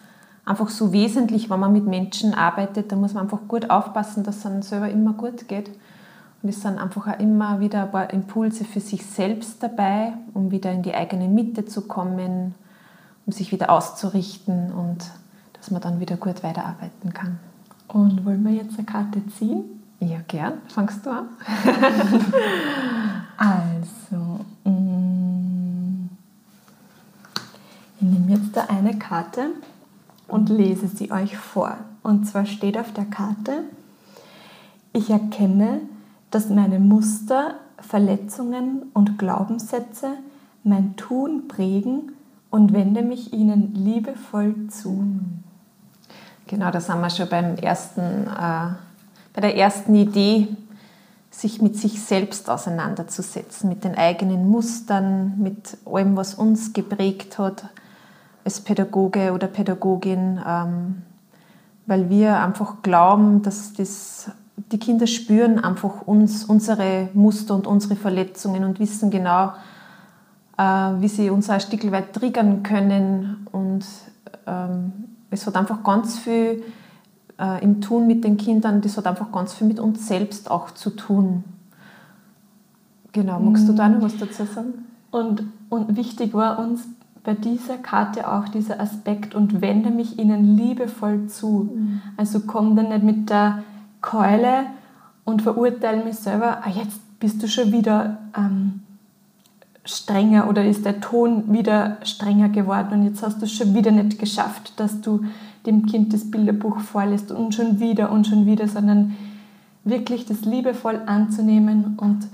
einfach 0.46 0.70
so 0.70 0.92
wesentlich, 0.92 1.50
wenn 1.50 1.60
man 1.60 1.74
mit 1.74 1.86
Menschen 1.86 2.34
arbeitet. 2.34 2.92
Da 2.92 2.96
muss 2.96 3.14
man 3.14 3.24
einfach 3.24 3.48
gut 3.48 3.70
aufpassen, 3.70 4.24
dass 4.24 4.38
es 4.38 4.46
einem 4.46 4.62
selber 4.62 4.90
immer 4.90 5.14
gut 5.14 5.48
geht. 5.48 5.70
Und 6.44 6.50
es 6.50 6.62
sind 6.62 6.78
einfach 6.78 7.08
auch 7.08 7.20
immer 7.20 7.62
wieder 7.62 7.84
ein 7.84 7.92
paar 7.92 8.12
Impulse 8.12 8.66
für 8.66 8.82
sich 8.82 9.06
selbst 9.06 9.64
dabei, 9.64 10.14
um 10.34 10.52
wieder 10.52 10.74
in 10.74 10.84
die 10.84 10.94
eigene 10.94 11.30
Mitte 11.30 11.66
zu 11.66 11.88
kommen, 11.88 12.54
um 13.26 13.32
sich 13.32 13.54
wieder 13.54 13.70
auszurichten 13.70 14.74
und 14.74 15.06
dass 15.54 15.72
man 15.72 15.80
dann 15.80 16.02
wieder 16.02 16.18
gut 16.18 16.44
weiterarbeiten 16.44 17.14
kann. 17.14 17.40
Und 17.88 18.26
wollen 18.26 18.44
wir 18.44 18.52
jetzt 18.52 18.78
eine 18.78 18.86
Karte 18.86 19.26
ziehen? 19.28 19.64
Ja, 20.02 20.18
gern. 20.28 20.56
Fangst 20.68 21.06
du 21.06 21.12
an? 21.12 21.30
also, 23.38 24.42
mm, 24.66 26.10
ich 27.96 28.02
nehme 28.02 28.32
jetzt 28.32 28.58
da 28.58 28.66
eine 28.66 29.00
Karte 29.00 29.52
und 30.28 30.50
lese 30.50 30.90
sie 30.90 31.10
euch 31.10 31.38
vor. 31.38 31.78
Und 32.02 32.26
zwar 32.26 32.46
steht 32.46 32.78
auf 32.78 32.92
der 32.92 33.06
Karte, 33.06 33.64
ich 34.92 35.10
erkenne, 35.10 35.80
dass 36.34 36.50
meine 36.50 36.80
Muster, 36.80 37.56
Verletzungen 37.80 38.84
und 38.94 39.18
Glaubenssätze 39.18 40.14
mein 40.64 40.96
Tun 40.96 41.48
prägen 41.48 42.14
und 42.50 42.74
wende 42.74 43.02
mich 43.02 43.34
ihnen 43.34 43.74
liebevoll 43.74 44.56
zu. 44.70 45.06
Genau, 46.48 46.72
da 46.72 46.80
sind 46.80 47.02
wir 47.02 47.10
schon 47.10 47.30
beim 47.30 47.56
ersten 47.56 48.28
äh 48.28 48.74
bei 49.34 49.42
der 49.42 49.58
ersten 49.58 49.96
Idee, 49.96 50.48
sich 51.32 51.62
mit 51.62 51.76
sich 51.76 52.02
selbst 52.02 52.50
auseinanderzusetzen, 52.50 53.68
mit 53.68 53.84
den 53.84 53.96
eigenen 53.96 54.48
Mustern, 54.48 55.34
mit 55.40 55.78
allem, 55.86 56.16
was 56.16 56.36
uns 56.36 56.74
geprägt 56.74 57.40
hat 57.40 57.66
als 58.46 58.62
Pädagoge 58.62 59.34
oder 59.34 59.48
Pädagogin, 59.48 60.40
ähm, 60.48 61.02
weil 61.88 62.10
wir 62.10 62.40
einfach 62.40 62.84
glauben, 62.84 63.42
dass 63.42 63.74
das, 63.74 64.30
die 64.72 64.80
Kinder 64.80 65.08
spüren 65.08 65.60
einfach 65.60 66.02
uns, 66.02 66.46
unsere 66.46 67.10
Muster 67.14 67.56
und 67.56 67.68
unsere 67.68 67.96
Verletzungen 67.96 68.64
und 68.64 68.80
wissen 68.80 69.12
genau, 69.12 69.54
äh, 70.58 70.64
wie 70.64 71.08
sie 71.08 71.30
uns 71.30 71.50
ein 71.50 71.60
Stück 71.60 71.90
weit 71.92 72.14
triggern 72.14 72.64
können 72.64 73.48
und 73.52 73.86
ähm, 74.48 74.94
es 75.30 75.46
hat 75.48 75.56
einfach 75.56 75.84
ganz 75.84 76.20
viel 76.20 76.64
äh, 77.40 77.64
im 77.64 77.82
Tun 77.82 78.08
mit 78.08 78.24
den 78.24 78.38
Kindern, 78.38 78.82
das 78.82 78.98
hat 78.98 79.08
einfach 79.08 79.32
ganz 79.32 79.54
viel 79.54 79.68
mit 79.68 79.80
uns 79.80 80.08
selbst 80.08 80.50
auch 80.50 80.72
zu 80.72 80.92
tun. 80.92 81.44
Genau, 83.12 83.40
magst 83.40 83.68
du 83.68 83.74
da 83.74 83.90
noch 83.90 84.02
was 84.02 84.18
dazu 84.18 84.46
sagen? 84.46 84.86
Und, 85.12 85.44
und 85.70 85.96
wichtig 85.96 86.34
war 86.34 86.58
uns 86.58 86.88
bei 87.24 87.34
dieser 87.34 87.78
Karte 87.78 88.30
auch 88.32 88.50
dieser 88.50 88.80
Aspekt 88.80 89.36
und 89.36 89.62
wende 89.62 89.92
mich 89.92 90.20
ihnen 90.20 90.58
liebevoll 90.58 91.28
zu. 91.28 91.70
Mhm. 91.74 92.02
Also 92.18 92.42
komm 92.42 92.76
dann 92.76 92.90
nicht 92.90 93.04
mit 93.04 93.30
der 93.30 93.64
Keule 94.04 94.66
und 95.26 95.42
verurteile 95.42 96.04
mich 96.04 96.18
selber, 96.18 96.60
ah, 96.64 96.70
jetzt 96.70 97.00
bist 97.20 97.42
du 97.42 97.48
schon 97.48 97.72
wieder 97.72 98.20
ähm, 98.38 98.82
strenger 99.86 100.48
oder 100.48 100.64
ist 100.64 100.86
der 100.86 101.02
Ton 101.02 101.52
wieder 101.52 101.98
strenger 102.04 102.50
geworden 102.50 103.00
und 103.00 103.06
jetzt 103.06 103.24
hast 103.24 103.42
du 103.42 103.46
es 103.46 103.54
schon 103.54 103.74
wieder 103.74 103.92
nicht 103.92 104.20
geschafft, 104.20 104.74
dass 104.80 105.02
du 105.02 105.26
dem 105.66 105.86
Kind 105.86 106.14
das 106.14 106.30
Bilderbuch 106.30 106.80
vorlässt 106.80 107.32
und 107.32 107.56
schon 107.56 107.80
wieder 107.80 108.12
und 108.12 108.28
schon 108.28 108.46
wieder, 108.46 108.68
sondern 108.68 109.16
wirklich 109.84 110.26
das 110.26 110.42
liebevoll 110.42 111.02
anzunehmen 111.06 111.98
und 111.98 112.28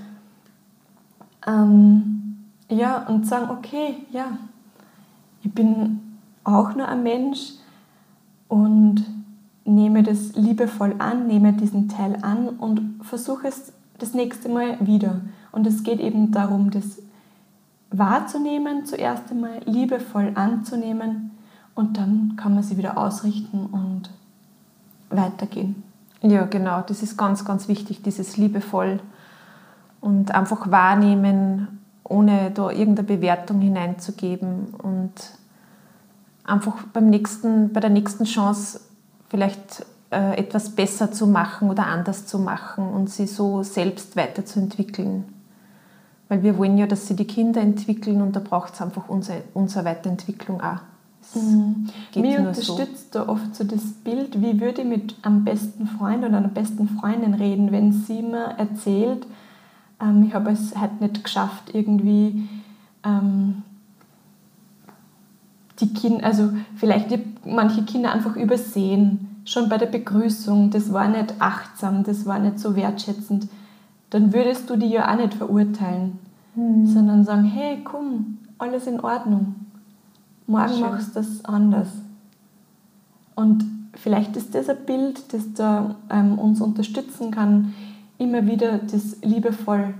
ähm, 1.46 2.36
ja 2.68 3.06
und 3.06 3.26
sagen, 3.26 3.50
okay, 3.50 3.96
ja, 4.10 4.38
ich 5.42 5.52
bin 5.52 6.00
auch 6.44 6.74
nur 6.74 6.88
ein 6.88 7.02
Mensch 7.02 7.52
und 8.48 9.04
nehme 9.74 10.02
das 10.02 10.34
liebevoll 10.34 10.94
an, 10.98 11.26
nehme 11.26 11.52
diesen 11.52 11.88
Teil 11.88 12.18
an 12.22 12.48
und 12.48 13.00
versuche 13.02 13.48
es 13.48 13.72
das 13.98 14.14
nächste 14.14 14.48
Mal 14.48 14.76
wieder. 14.80 15.20
Und 15.52 15.66
es 15.66 15.82
geht 15.82 16.00
eben 16.00 16.32
darum, 16.32 16.70
das 16.70 17.02
wahrzunehmen, 17.90 18.86
zuerst 18.86 19.30
einmal 19.30 19.60
liebevoll 19.66 20.32
anzunehmen 20.34 21.32
und 21.74 21.96
dann 21.96 22.34
kann 22.36 22.54
man 22.54 22.62
sie 22.62 22.76
wieder 22.76 22.98
ausrichten 22.98 23.66
und 23.66 24.10
weitergehen. 25.10 25.82
Ja, 26.22 26.44
genau, 26.44 26.82
das 26.82 27.02
ist 27.02 27.16
ganz, 27.16 27.44
ganz 27.44 27.66
wichtig, 27.66 28.02
dieses 28.02 28.36
liebevoll 28.36 29.00
und 30.00 30.34
einfach 30.34 30.70
wahrnehmen, 30.70 31.80
ohne 32.04 32.50
da 32.50 32.70
irgendeine 32.70 33.08
Bewertung 33.08 33.60
hineinzugeben 33.60 34.74
und 34.82 35.12
einfach 36.44 36.82
beim 36.92 37.08
nächsten, 37.08 37.72
bei 37.72 37.80
der 37.80 37.90
nächsten 37.90 38.24
Chance 38.24 38.80
vielleicht 39.30 39.86
äh, 40.10 40.36
etwas 40.36 40.70
besser 40.70 41.12
zu 41.12 41.26
machen 41.26 41.70
oder 41.70 41.86
anders 41.86 42.26
zu 42.26 42.38
machen 42.38 42.88
und 42.92 43.08
sie 43.08 43.26
so 43.26 43.62
selbst 43.62 44.16
weiterzuentwickeln. 44.16 45.24
Weil 46.28 46.42
wir 46.42 46.58
wollen 46.58 46.76
ja, 46.78 46.86
dass 46.86 47.06
sie 47.06 47.16
die 47.16 47.26
Kinder 47.26 47.60
entwickeln 47.60 48.20
und 48.20 48.36
da 48.36 48.40
braucht 48.40 48.74
es 48.74 48.82
einfach 48.82 49.08
unsere, 49.08 49.42
unsere 49.54 49.84
Weiterentwicklung 49.84 50.60
auch. 50.60 50.80
Mhm. 51.34 51.88
Mir 52.16 52.40
unterstützt 52.40 53.12
so. 53.12 53.20
da 53.20 53.28
oft 53.28 53.54
so 53.54 53.64
das 53.64 53.84
Bild, 54.04 54.40
wie 54.40 54.60
würde 54.60 54.82
ich 54.82 54.88
mit 54.88 55.14
einem 55.22 55.44
besten 55.44 55.86
Freund 55.86 56.24
oder 56.24 56.38
einer 56.38 56.48
besten 56.48 56.88
Freundin 56.88 57.34
reden, 57.34 57.70
wenn 57.72 57.92
sie 57.92 58.22
mir 58.22 58.54
erzählt, 58.58 59.26
ähm, 60.00 60.24
ich 60.26 60.34
habe 60.34 60.50
es 60.50 60.76
halt 60.76 61.00
nicht 61.00 61.22
geschafft, 61.22 61.72
irgendwie 61.72 62.48
ähm, 63.04 63.62
die 65.80 65.92
Kinder, 65.92 66.24
also 66.24 66.50
vielleicht 66.76 67.08
manche 67.46 67.82
Kinder 67.82 68.12
einfach 68.12 68.36
übersehen, 68.36 69.42
schon 69.44 69.68
bei 69.68 69.78
der 69.78 69.86
Begrüßung, 69.86 70.70
das 70.70 70.92
war 70.92 71.08
nicht 71.08 71.34
achtsam, 71.38 72.04
das 72.04 72.26
war 72.26 72.38
nicht 72.38 72.58
so 72.58 72.76
wertschätzend, 72.76 73.48
dann 74.10 74.32
würdest 74.32 74.68
du 74.68 74.76
die 74.76 74.88
ja 74.88 75.10
auch 75.10 75.16
nicht 75.16 75.34
verurteilen, 75.34 76.18
mhm. 76.54 76.86
sondern 76.86 77.24
sagen, 77.24 77.44
hey, 77.44 77.80
komm, 77.82 78.38
alles 78.58 78.86
in 78.86 79.00
Ordnung 79.00 79.54
morgen 80.50 80.72
Schön. 80.72 80.80
machst 80.80 81.10
du 81.10 81.20
das 81.20 81.44
anders. 81.44 81.88
Und 83.34 83.64
vielleicht 83.94 84.36
ist 84.36 84.54
das 84.54 84.68
ein 84.68 84.84
Bild, 84.84 85.32
das 85.32 85.52
da 85.54 85.94
ähm, 86.10 86.38
uns 86.38 86.60
unterstützen 86.60 87.30
kann, 87.30 87.72
immer 88.18 88.46
wieder 88.46 88.78
das 88.78 89.18
liebevoll, 89.22 89.94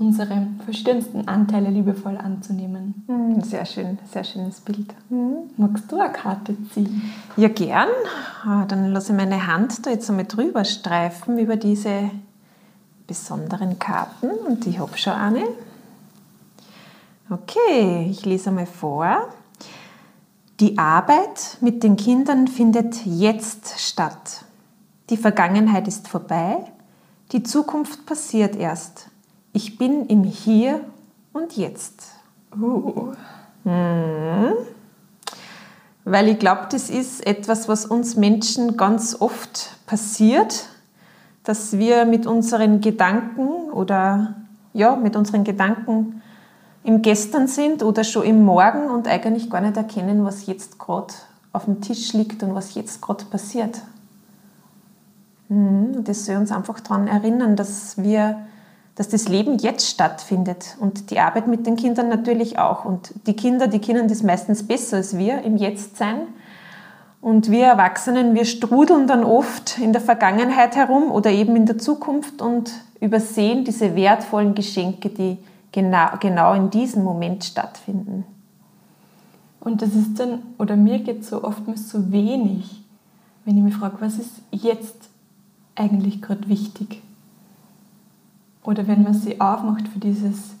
unsere 0.00 0.46
verschiedensten 0.64 1.28
Anteile 1.28 1.68
liebevoll 1.68 2.16
anzunehmen. 2.16 3.04
Hm, 3.06 3.42
sehr 3.42 3.66
schön, 3.66 3.98
sehr 4.10 4.24
schönes 4.24 4.60
Bild. 4.60 4.94
Mhm. 5.10 5.50
Magst 5.58 5.92
du 5.92 5.98
eine 5.98 6.10
Karte 6.10 6.56
ziehen? 6.72 7.12
Ja, 7.36 7.48
gern. 7.48 7.88
Ah, 8.44 8.64
dann 8.64 8.92
lasse 8.92 9.12
ich 9.12 9.18
meine 9.18 9.46
Hand 9.46 9.86
da 9.86 9.90
jetzt 9.90 10.08
einmal 10.08 10.24
drüber 10.24 10.64
streifen 10.64 11.38
über 11.38 11.56
diese 11.56 12.10
besonderen 13.06 13.78
Karten 13.78 14.30
und 14.30 14.66
ich 14.66 14.78
habe 14.78 14.96
schon 14.96 15.12
eine. 15.12 15.44
Okay, 17.28 18.08
ich 18.10 18.24
lese 18.24 18.50
einmal 18.50 18.66
vor. 18.66 19.28
Die 20.60 20.78
Arbeit 20.78 21.58
mit 21.60 21.82
den 21.82 21.96
Kindern 21.96 22.48
findet 22.48 23.04
jetzt 23.04 23.78
statt. 23.78 24.44
Die 25.10 25.16
Vergangenheit 25.16 25.88
ist 25.88 26.08
vorbei, 26.08 26.64
die 27.32 27.42
Zukunft 27.42 28.06
passiert 28.06 28.56
erst. 28.56 29.10
Ich 29.52 29.78
bin 29.78 30.06
im 30.06 30.22
Hier 30.24 30.80
und 31.32 31.56
Jetzt. 31.56 32.06
Uh. 32.56 33.12
Hm. 33.64 34.54
weil 36.04 36.28
ich 36.28 36.38
glaube, 36.38 36.68
das 36.70 36.88
ist 36.88 37.26
etwas, 37.26 37.68
was 37.68 37.84
uns 37.84 38.16
Menschen 38.16 38.78
ganz 38.78 39.20
oft 39.20 39.76
passiert, 39.86 40.66
dass 41.44 41.76
wir 41.76 42.06
mit 42.06 42.26
unseren 42.26 42.80
Gedanken 42.80 43.70
oder 43.70 44.36
ja, 44.72 44.96
mit 44.96 45.14
unseren 45.14 45.44
Gedanken 45.44 46.22
im 46.84 47.02
Gestern 47.02 47.48
sind 47.48 47.82
oder 47.82 48.02
schon 48.02 48.24
im 48.24 48.44
Morgen 48.44 48.88
und 48.88 49.06
eigentlich 49.06 49.50
gar 49.50 49.60
nicht 49.60 49.76
erkennen, 49.76 50.24
was 50.24 50.46
jetzt 50.46 50.78
gerade 50.78 51.12
auf 51.52 51.66
dem 51.66 51.80
Tisch 51.80 52.14
liegt 52.14 52.42
und 52.42 52.54
was 52.54 52.74
jetzt 52.74 53.02
gerade 53.02 53.26
passiert. 53.26 53.82
Mhm, 55.48 56.04
das 56.04 56.24
soll 56.24 56.36
uns 56.36 56.50
einfach 56.50 56.80
daran 56.80 57.08
erinnern, 57.08 57.56
dass 57.56 57.98
wir 57.98 58.46
dass 59.00 59.08
das 59.08 59.28
Leben 59.28 59.56
jetzt 59.56 59.88
stattfindet 59.88 60.76
und 60.78 61.10
die 61.10 61.20
Arbeit 61.20 61.46
mit 61.46 61.66
den 61.66 61.76
Kindern 61.76 62.10
natürlich 62.10 62.58
auch. 62.58 62.84
Und 62.84 63.14
die 63.26 63.32
Kinder, 63.32 63.66
die 63.66 63.78
kennen 63.78 64.08
das 64.08 64.22
meistens 64.22 64.62
besser 64.66 64.98
als 64.98 65.16
wir 65.16 65.40
im 65.40 65.56
Jetztsein. 65.56 66.18
Und 67.22 67.50
wir 67.50 67.64
Erwachsenen, 67.64 68.34
wir 68.34 68.44
strudeln 68.44 69.06
dann 69.06 69.24
oft 69.24 69.78
in 69.78 69.94
der 69.94 70.02
Vergangenheit 70.02 70.76
herum 70.76 71.10
oder 71.10 71.30
eben 71.30 71.56
in 71.56 71.64
der 71.64 71.78
Zukunft 71.78 72.42
und 72.42 72.72
übersehen 73.00 73.64
diese 73.64 73.96
wertvollen 73.96 74.54
Geschenke, 74.54 75.08
die 75.08 75.38
genau, 75.72 76.08
genau 76.20 76.52
in 76.52 76.68
diesem 76.68 77.02
Moment 77.02 77.42
stattfinden. 77.44 78.26
Und 79.60 79.80
das 79.80 79.94
ist 79.94 80.20
dann, 80.20 80.42
oder 80.58 80.76
mir 80.76 80.98
geht 80.98 81.24
so 81.24 81.42
oftmals 81.42 81.88
so 81.88 82.12
wenig, 82.12 82.84
wenn 83.46 83.56
ich 83.56 83.62
mich 83.62 83.76
frage, 83.76 83.96
was 84.00 84.18
ist 84.18 84.42
jetzt 84.50 85.08
eigentlich 85.74 86.20
gerade 86.20 86.46
wichtig? 86.50 87.00
Oder 88.62 88.86
wenn 88.86 89.02
man 89.02 89.14
sie 89.14 89.40
aufmacht 89.40 89.88
für 89.88 89.98
dieses 89.98 90.54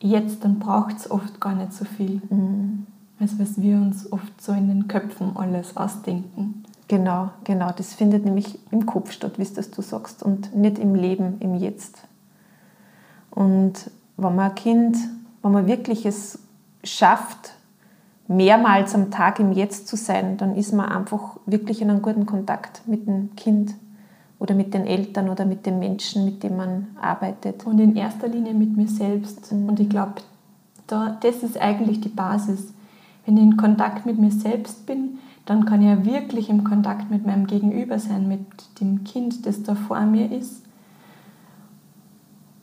Jetzt, 0.00 0.44
dann 0.44 0.58
braucht 0.58 0.96
es 0.96 1.10
oft 1.10 1.40
gar 1.40 1.54
nicht 1.54 1.72
so 1.72 1.84
viel. 1.84 2.20
Mhm. 2.28 2.86
Also 3.20 3.38
was 3.38 3.60
wir 3.60 3.76
uns 3.76 4.10
oft 4.12 4.40
so 4.40 4.52
in 4.52 4.68
den 4.68 4.88
Köpfen 4.88 5.36
alles 5.36 5.76
ausdenken. 5.76 6.64
Genau, 6.88 7.30
genau. 7.44 7.70
Das 7.76 7.94
findet 7.94 8.24
nämlich 8.24 8.58
im 8.70 8.84
Kopf 8.84 9.12
statt, 9.12 9.38
wie 9.38 9.42
es 9.42 9.70
du 9.70 9.82
sagst, 9.82 10.22
und 10.22 10.54
nicht 10.54 10.78
im 10.78 10.94
Leben, 10.94 11.36
im 11.40 11.54
Jetzt. 11.54 12.02
Und 13.30 13.90
wenn 14.16 14.34
man 14.34 14.50
ein 14.50 14.54
Kind, 14.54 14.96
wenn 15.42 15.52
man 15.52 15.66
wirklich 15.66 16.04
es 16.04 16.38
schafft, 16.84 17.54
mehrmals 18.28 18.94
am 18.94 19.10
Tag 19.10 19.38
im 19.40 19.52
Jetzt 19.52 19.88
zu 19.88 19.96
sein, 19.96 20.36
dann 20.36 20.56
ist 20.56 20.72
man 20.72 20.88
einfach 20.88 21.38
wirklich 21.46 21.80
in 21.80 21.90
einem 21.90 22.02
guten 22.02 22.26
Kontakt 22.26 22.82
mit 22.86 23.06
dem 23.06 23.34
Kind 23.36 23.74
oder 24.42 24.56
mit 24.56 24.74
den 24.74 24.88
Eltern 24.88 25.28
oder 25.28 25.44
mit 25.44 25.66
den 25.66 25.78
Menschen, 25.78 26.24
mit 26.24 26.42
denen 26.42 26.56
man 26.56 26.88
arbeitet. 27.00 27.64
Und 27.64 27.78
in 27.78 27.94
erster 27.94 28.26
Linie 28.26 28.54
mit 28.54 28.76
mir 28.76 28.88
selbst. 28.88 29.52
Mhm. 29.52 29.68
Und 29.68 29.78
ich 29.78 29.88
glaube, 29.88 30.14
da, 30.88 31.16
das 31.20 31.44
ist 31.44 31.56
eigentlich 31.60 32.00
die 32.00 32.08
Basis. 32.08 32.74
Wenn 33.24 33.36
ich 33.36 33.44
in 33.44 33.56
Kontakt 33.56 34.04
mit 34.04 34.18
mir 34.18 34.32
selbst 34.32 34.84
bin, 34.84 35.20
dann 35.44 35.64
kann 35.64 35.80
ich 35.80 35.86
ja 35.86 36.04
wirklich 36.04 36.50
im 36.50 36.64
Kontakt 36.64 37.08
mit 37.08 37.24
meinem 37.24 37.46
Gegenüber 37.46 38.00
sein, 38.00 38.26
mit 38.26 38.40
dem 38.80 39.04
Kind, 39.04 39.46
das 39.46 39.62
da 39.62 39.76
vor 39.76 40.00
mir 40.00 40.32
ist. 40.32 40.64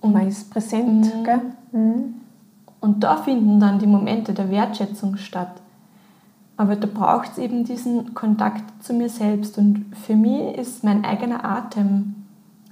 Und 0.01 0.11
man 0.11 0.27
ist 0.27 0.51
präsent. 0.51 1.05
Mhm. 1.05 1.23
Gell? 1.23 1.41
Mhm. 1.71 2.15
Und 2.81 3.05
da 3.05 3.15
finden 3.15 3.61
dann 3.61 3.79
die 3.79 3.87
Momente 3.87 4.33
der 4.33 4.51
Wertschätzung 4.51 5.15
statt. 5.15 5.61
Aber 6.59 6.75
da 6.75 6.89
braucht 6.93 7.31
es 7.31 7.37
eben 7.37 7.63
diesen 7.63 8.13
Kontakt 8.13 8.83
zu 8.83 8.93
mir 8.93 9.07
selbst. 9.07 9.57
Und 9.57 9.85
für 9.95 10.17
mich 10.17 10.57
ist 10.57 10.83
mein 10.83 11.05
eigener 11.05 11.45
Atem 11.45 12.15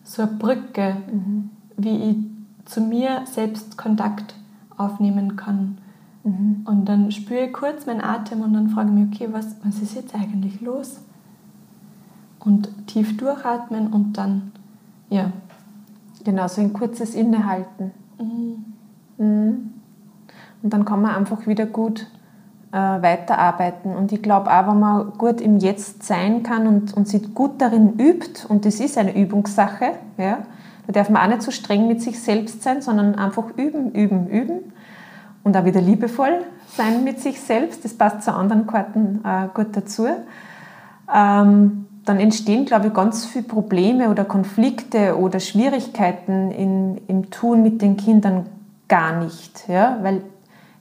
so 0.03 0.23
eine 0.23 0.31
Brücke, 0.31 0.97
mhm. 1.09 1.51
wie 1.77 1.95
ich 1.95 2.17
zu 2.65 2.81
mir 2.81 3.21
selbst 3.23 3.77
Kontakt 3.77 4.35
aufnehmen 4.75 5.37
kann. 5.37 5.77
Mhm. 6.25 6.63
Und 6.65 6.83
dann 6.83 7.13
spüre 7.13 7.45
ich 7.45 7.53
kurz 7.53 7.85
meinen 7.85 8.01
Atem 8.01 8.41
und 8.41 8.51
dann 8.51 8.67
frage 8.71 8.89
ich 8.89 8.93
mich, 8.93 9.07
okay, 9.21 9.29
was, 9.31 9.55
was 9.63 9.79
ist 9.81 9.95
jetzt 9.95 10.13
eigentlich 10.13 10.59
los? 10.59 10.99
Und 12.41 12.87
tief 12.87 13.15
durchatmen 13.15 13.87
und 13.93 14.17
dann, 14.17 14.51
ja. 15.09 15.31
Genau, 16.25 16.49
so 16.49 16.59
ein 16.59 16.73
kurzes 16.73 17.15
Innehalten. 17.15 17.91
Mhm. 18.19 18.65
Mhm. 19.17 19.73
Und 20.61 20.73
dann 20.73 20.83
kann 20.83 21.01
man 21.01 21.15
einfach 21.15 21.47
wieder 21.47 21.65
gut 21.65 22.07
äh, 22.71 22.77
weiterarbeiten. 22.77 23.95
Und 23.95 24.11
ich 24.11 24.21
glaube 24.21 24.51
auch, 24.51 24.67
wenn 24.67 24.79
man 24.79 25.13
gut 25.17 25.41
im 25.41 25.57
Jetzt 25.57 26.03
sein 26.03 26.43
kann 26.43 26.67
und, 26.67 26.93
und 26.95 27.07
sich 27.07 27.33
gut 27.33 27.61
darin 27.61 27.97
übt, 27.97 28.45
und 28.47 28.65
das 28.65 28.79
ist 28.79 28.97
eine 28.97 29.15
Übungssache, 29.15 29.93
ja, 30.17 30.39
da 30.87 30.93
darf 30.93 31.09
man 31.09 31.23
auch 31.23 31.27
nicht 31.27 31.41
so 31.41 31.51
streng 31.51 31.87
mit 31.87 32.01
sich 32.01 32.19
selbst 32.19 32.63
sein, 32.63 32.81
sondern 32.81 33.15
einfach 33.15 33.45
üben, 33.57 33.91
üben, 33.91 34.27
üben 34.27 34.73
und 35.43 35.55
auch 35.57 35.65
wieder 35.65 35.81
liebevoll 35.81 36.45
sein 36.67 37.03
mit 37.03 37.19
sich 37.19 37.41
selbst. 37.41 37.83
Das 37.83 37.93
passt 37.93 38.23
zu 38.23 38.33
anderen 38.33 38.67
Karten 38.67 39.21
äh, 39.25 39.47
gut 39.53 39.75
dazu. 39.75 40.07
Ähm, 41.13 41.85
dann 42.05 42.19
entstehen, 42.19 42.65
glaube 42.65 42.87
ich, 42.87 42.93
ganz 42.93 43.25
viele 43.25 43.43
Probleme 43.43 44.09
oder 44.09 44.23
Konflikte 44.23 45.17
oder 45.17 45.41
Schwierigkeiten 45.41 46.51
in, 46.51 47.01
im 47.07 47.29
Tun 47.31 47.63
mit 47.63 47.81
den 47.81 47.97
Kindern 47.97 48.45
gar 48.87 49.21
nicht. 49.21 49.67
Ja? 49.67 49.97
Weil 50.01 50.21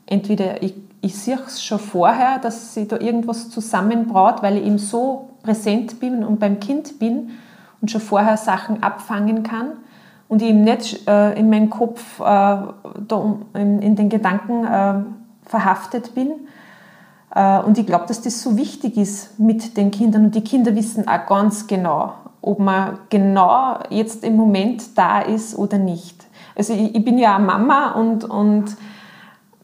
entweder 0.07 0.63
ich 0.63 0.75
ich 1.07 1.17
sehe 1.17 1.39
es 1.47 1.63
schon 1.63 1.79
vorher, 1.79 2.39
dass 2.39 2.75
sie 2.75 2.89
da 2.89 2.99
irgendwas 2.99 3.51
zusammenbraut, 3.51 4.43
weil 4.43 4.57
ich 4.57 4.67
eben 4.67 4.79
so 4.79 5.31
präsent 5.43 6.01
bin 6.01 6.25
und 6.25 6.41
beim 6.41 6.59
Kind 6.59 6.99
bin 6.99 7.31
und 7.81 7.91
schon 7.91 8.01
vorher 8.01 8.37
Sachen 8.37 8.83
abfangen 8.83 9.43
kann 9.43 9.73
und 10.29 10.43
ich 10.43 10.49
eben 10.49 10.63
nicht 10.63 11.07
äh, 11.07 11.39
in 11.39 11.49
meinem 11.49 11.71
Kopf 11.71 12.19
äh, 12.19 12.23
da 12.23 13.37
in, 13.55 13.81
in, 13.81 13.95
den 13.95 14.09
Gedanken 14.09 14.65
äh, 14.65 14.95
verhaftet 15.49 16.15
bin. 16.15 16.31
Äh, 17.33 17.61
und 17.61 17.79
ich 17.79 17.87
glaube, 17.87 18.07
dass 18.09 18.23
das 18.23 18.43
so 18.43 18.57
wichtig 18.57 18.97
ist 18.97 19.39
mit 19.39 19.77
den 19.77 19.93
Kindern 19.93 20.25
und 20.27 20.35
die 20.35 20.43
Kinder 20.43 20.75
wissen 20.75 21.07
auch 21.07 21.27
ganz 21.27 21.69
genau, 21.69 22.15
ob 22.43 22.59
man 22.59 22.99
genau 23.11 23.79
jetzt 23.91 24.25
im 24.25 24.35
Moment 24.35 24.99
da 24.99 25.21
ist 25.21 25.57
oder 25.57 25.79
nicht. 25.79 26.27
Also 26.57 26.73
ich, 26.73 26.97
ich 26.97 27.05
bin 27.05 27.19
ja 27.19 27.39
Mama 27.39 27.93
und, 27.93 28.25
und 28.25 28.77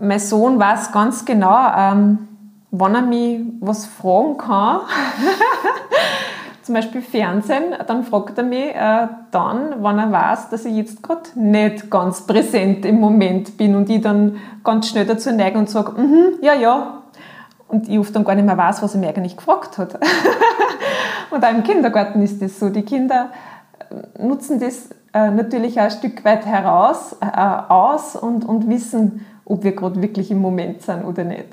mein 0.03 0.19
Sohn 0.19 0.59
weiß 0.59 0.93
ganz 0.93 1.25
genau, 1.25 1.57
ähm, 1.77 2.29
wann 2.73 2.95
er 2.95 3.03
mich 3.03 3.41
was 3.61 3.87
fragen 3.87 4.37
kann, 4.37 4.81
zum 6.63 6.75
Beispiel 6.75 7.03
Fernsehen, 7.03 7.75
dann 7.87 8.03
fragt 8.03 8.37
er 8.37 8.45
mich 8.45 8.75
äh, 8.75 9.07
dann, 9.31 9.77
wann 9.79 9.99
er 9.99 10.11
weiß, 10.11 10.51
dass 10.51 10.65
ich 10.65 10.75
jetzt 10.75 11.03
gerade 11.03 11.23
nicht 11.37 11.89
ganz 11.91 12.23
präsent 12.27 12.85
im 12.85 12.99
Moment 12.99 13.57
bin 13.57 13.77
und 13.77 13.89
ich 13.91 14.01
dann 14.01 14.39
ganz 14.65 14.89
schnell 14.89 15.07
dazu 15.07 15.33
neige 15.33 15.59
und 15.59 15.71
sage, 15.71 15.93
mm 15.93 16.05
-hmm, 16.05 16.45
ja, 16.45 16.55
ja. 16.55 17.03
Und 17.69 17.89
ich 17.89 17.99
oft 17.99 18.15
dann 18.15 18.25
gar 18.25 18.35
nicht 18.35 18.45
mehr 18.45 18.59
weiß, 18.59 18.83
was 18.83 18.95
er 18.95 19.01
mir 19.01 19.09
eigentlich 19.09 19.37
gefragt 19.37 19.79
hat. 19.79 19.99
und 21.31 21.45
auch 21.45 21.51
im 21.51 21.63
Kindergarten 21.63 22.23
ist 22.23 22.43
das 22.43 22.59
so. 22.59 22.69
Die 22.69 22.83
Kinder 22.83 23.31
äh, 23.89 24.23
nutzen 24.23 24.61
das 24.61 24.91
äh, 25.15 25.31
natürlich 25.31 25.79
auch 25.79 25.85
ein 25.85 25.91
Stück 25.91 26.25
weit 26.25 26.45
heraus, 26.45 27.17
äh, 27.21 27.27
aus 27.69 28.17
und, 28.17 28.45
und 28.45 28.69
wissen, 28.69 29.25
ob 29.45 29.65
wir 29.65 29.73
gerade 29.73 30.01
wirklich 30.01 30.31
im 30.31 30.39
Moment 30.39 30.83
sind 30.83 31.05
oder 31.05 31.25
nicht. 31.25 31.49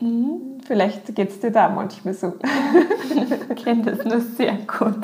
Mhm. 0.00 0.60
Vielleicht 0.66 1.14
geht 1.14 1.30
es 1.30 1.40
dir 1.40 1.50
da 1.50 1.68
manchmal 1.68 2.14
so. 2.14 2.34
ich 3.54 3.64
kenne 3.64 3.82
das 3.82 4.04
nur 4.04 4.20
sehr 4.20 4.54
gut. 4.66 4.98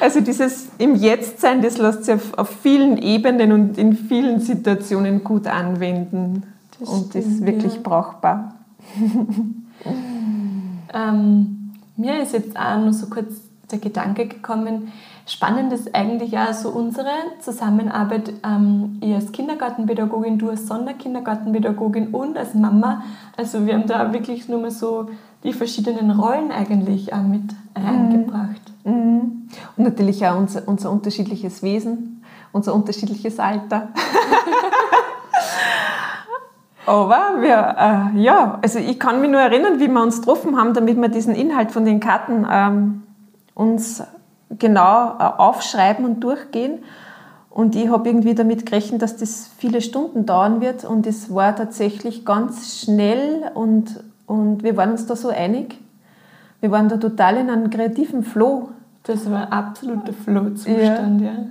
Also 0.00 0.20
dieses 0.20 0.68
im 0.78 0.94
Jetzt 0.96 1.40
sein, 1.40 1.62
das 1.62 1.78
lässt 1.78 2.04
sich 2.04 2.14
auf, 2.14 2.38
auf 2.38 2.48
vielen 2.48 2.98
Ebenen 2.98 3.52
und 3.52 3.78
in 3.78 3.94
vielen 3.94 4.40
Situationen 4.40 5.24
gut 5.24 5.46
anwenden. 5.46 6.42
Das 6.78 6.88
und 6.88 7.06
stimmt, 7.06 7.26
ist 7.26 7.46
wirklich 7.46 7.74
ja. 7.74 7.80
brauchbar. 7.82 8.54
ähm, 10.94 11.72
mir 11.96 12.22
ist 12.22 12.34
jetzt 12.34 12.56
auch 12.56 12.78
noch 12.78 12.92
so 12.92 13.06
kurz 13.06 13.34
der 13.70 13.78
Gedanke 13.78 14.26
gekommen, 14.26 14.92
Spannend 15.28 15.72
ist 15.72 15.92
eigentlich 15.92 16.38
auch 16.38 16.52
so 16.52 16.68
unsere 16.68 17.10
Zusammenarbeit, 17.40 18.32
ähm, 18.44 18.98
ich 19.00 19.12
als 19.12 19.32
Kindergartenpädagogin, 19.32 20.38
du 20.38 20.50
als 20.50 20.68
Sonderkindergartenpädagogin 20.68 22.14
und 22.14 22.38
als 22.38 22.54
Mama. 22.54 23.02
Also 23.36 23.66
wir 23.66 23.74
haben 23.74 23.88
da 23.88 24.12
wirklich 24.12 24.48
nur 24.48 24.60
mal 24.60 24.70
so 24.70 25.08
die 25.42 25.52
verschiedenen 25.52 26.12
Rollen 26.12 26.52
eigentlich 26.52 27.12
auch 27.12 27.24
mit 27.24 27.42
reingebracht. 27.74 28.62
Mhm. 28.84 28.92
mhm. 28.92 29.48
Und 29.76 29.84
natürlich 29.84 30.24
auch 30.24 30.38
unser, 30.38 30.68
unser 30.68 30.92
unterschiedliches 30.92 31.60
Wesen, 31.60 32.22
unser 32.52 32.72
unterschiedliches 32.72 33.40
Alter. 33.40 33.88
Aber 36.86 37.40
wir, 37.40 38.12
äh, 38.14 38.22
ja, 38.22 38.60
also 38.62 38.78
ich 38.78 39.00
kann 39.00 39.20
mich 39.20 39.28
nur 39.28 39.40
erinnern, 39.40 39.80
wie 39.80 39.88
wir 39.88 40.00
uns 40.00 40.20
getroffen 40.20 40.56
haben, 40.56 40.72
damit 40.72 40.96
wir 40.96 41.08
diesen 41.08 41.34
Inhalt 41.34 41.72
von 41.72 41.84
den 41.84 41.98
Karten 41.98 42.46
ähm, 42.48 43.02
uns 43.54 44.04
genau 44.50 45.16
äh, 45.18 45.22
aufschreiben 45.22 46.04
und 46.04 46.20
durchgehen. 46.20 46.80
Und 47.50 47.74
ich 47.74 47.88
habe 47.88 48.08
irgendwie 48.08 48.34
damit 48.34 48.66
gerechnet, 48.66 49.00
dass 49.00 49.16
das 49.16 49.48
viele 49.56 49.80
Stunden 49.80 50.26
dauern 50.26 50.60
wird. 50.60 50.84
Und 50.84 51.06
es 51.06 51.34
war 51.34 51.56
tatsächlich 51.56 52.24
ganz 52.24 52.82
schnell 52.82 53.50
und, 53.54 54.04
und 54.26 54.62
wir 54.62 54.76
waren 54.76 54.90
uns 54.90 55.06
da 55.06 55.16
so 55.16 55.28
einig. 55.28 55.78
Wir 56.60 56.70
waren 56.70 56.88
da 56.88 56.96
total 56.98 57.38
in 57.38 57.48
einem 57.48 57.70
kreativen 57.70 58.22
Flow. 58.22 58.70
Das 59.04 59.30
war 59.30 59.46
ein 59.46 59.52
absoluter 59.52 60.12
Flow-Zustand, 60.12 61.20
ja. 61.22 61.26
ja. 61.32 61.46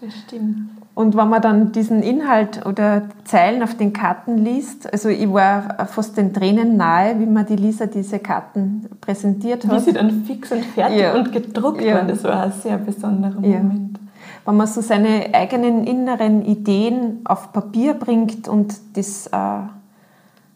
Das 0.00 0.14
stimmt. 0.14 0.77
Und 0.98 1.16
wenn 1.16 1.28
man 1.28 1.40
dann 1.40 1.70
diesen 1.70 2.02
Inhalt 2.02 2.66
oder 2.66 3.02
Zeilen 3.22 3.62
auf 3.62 3.76
den 3.76 3.92
Karten 3.92 4.36
liest, 4.36 4.92
also 4.92 5.08
ich 5.08 5.32
war 5.32 5.86
fast 5.86 6.16
den 6.16 6.34
Tränen 6.34 6.76
nahe, 6.76 7.20
wie 7.20 7.26
man 7.26 7.46
die 7.46 7.54
Lisa 7.54 7.86
diese 7.86 8.18
Karten 8.18 8.84
präsentiert 9.00 9.64
hat. 9.64 9.76
Wie 9.76 9.78
sie 9.78 9.92
dann 9.92 10.24
fix 10.24 10.50
und 10.50 10.64
fertig 10.64 10.98
ja. 10.98 11.14
und 11.14 11.30
gedruckt 11.30 11.82
ja. 11.82 11.94
waren, 11.94 12.08
das 12.08 12.24
war 12.24 12.42
ein 12.42 12.50
sehr 12.50 12.78
besonderer 12.78 13.40
Moment. 13.40 13.96
Ja. 13.96 14.08
Wenn 14.44 14.56
man 14.56 14.66
so 14.66 14.80
seine 14.80 15.32
eigenen 15.34 15.86
inneren 15.86 16.44
Ideen 16.44 17.20
auf 17.22 17.52
Papier 17.52 17.94
bringt 17.94 18.48
und 18.48 18.74
das 18.94 19.28
äh, 19.28 19.36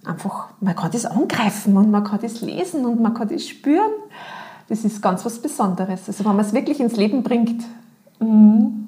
einfach, 0.05 0.48
man 0.59 0.74
kann 0.74 0.90
das 0.90 1.07
angreifen 1.07 1.76
und 1.76 1.88
man 1.88 2.02
kann 2.02 2.18
das 2.20 2.40
lesen 2.40 2.85
und 2.85 3.00
man 3.00 3.14
kann 3.14 3.28
das 3.28 3.46
spüren, 3.46 3.92
das 4.68 4.85
ist 4.85 5.00
ganz 5.00 5.24
was 5.24 5.38
Besonderes. 5.38 6.09
Also 6.09 6.24
wenn 6.24 6.35
man 6.35 6.44
es 6.44 6.52
wirklich 6.52 6.81
ins 6.81 6.96
Leben 6.96 7.22
bringt. 7.22 7.62
Mhm. 8.18 8.82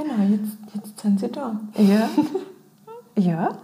Genau, 0.00 0.22
jetzt, 0.30 0.58
jetzt 0.74 1.00
sind 1.00 1.18
sie 1.18 1.28
da. 1.28 1.58
Ja. 1.76 2.08
ja. 3.16 3.58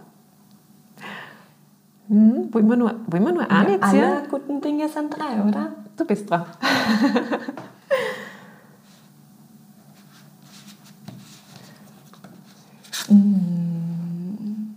Hm, 2.09 2.53
wollen, 2.53 2.69
wir 2.69 2.75
nur, 2.75 2.95
wollen 3.07 3.23
wir 3.23 3.31
nur 3.31 3.49
eine 3.49 3.79
ja, 3.79 3.89
ziehen? 3.89 4.03
Alle 4.03 4.27
guten 4.29 4.59
Dinge 4.59 4.89
sind 4.89 5.15
drei, 5.17 5.41
oder? 5.47 5.71
Du 5.95 6.05
bist 6.05 6.29
dran. 6.29 6.45
Hm. 13.07 14.75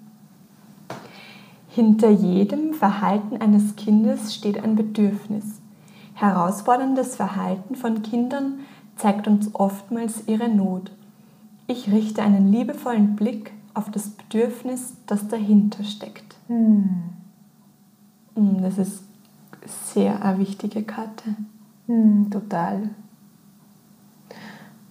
Hinter 1.68 2.10
jedem 2.10 2.74
Verhalten 2.74 3.38
eines 3.40 3.74
Kindes 3.74 4.34
steht 4.34 4.62
ein 4.62 4.76
Bedürfnis. 4.76 5.62
Herausforderndes 6.12 7.16
Verhalten 7.16 7.74
von 7.74 8.02
Kindern 8.02 8.58
zeigt 8.96 9.26
uns 9.26 9.54
oftmals 9.54 10.24
ihre 10.26 10.50
Not. 10.50 10.90
Ich 11.70 11.92
richte 11.92 12.22
einen 12.22 12.50
liebevollen 12.50 13.14
Blick 13.14 13.52
auf 13.74 13.90
das 13.90 14.08
Bedürfnis, 14.08 14.94
das 15.06 15.28
dahinter 15.28 15.84
steckt. 15.84 16.34
Hm. 16.46 17.02
hm 18.34 18.62
das 18.62 18.78
ist 18.78 19.04
sehr 19.66 20.24
eine 20.24 20.38
wichtige 20.38 20.82
Karte. 20.82 21.34
Hm, 21.86 22.30
total. 22.30 22.88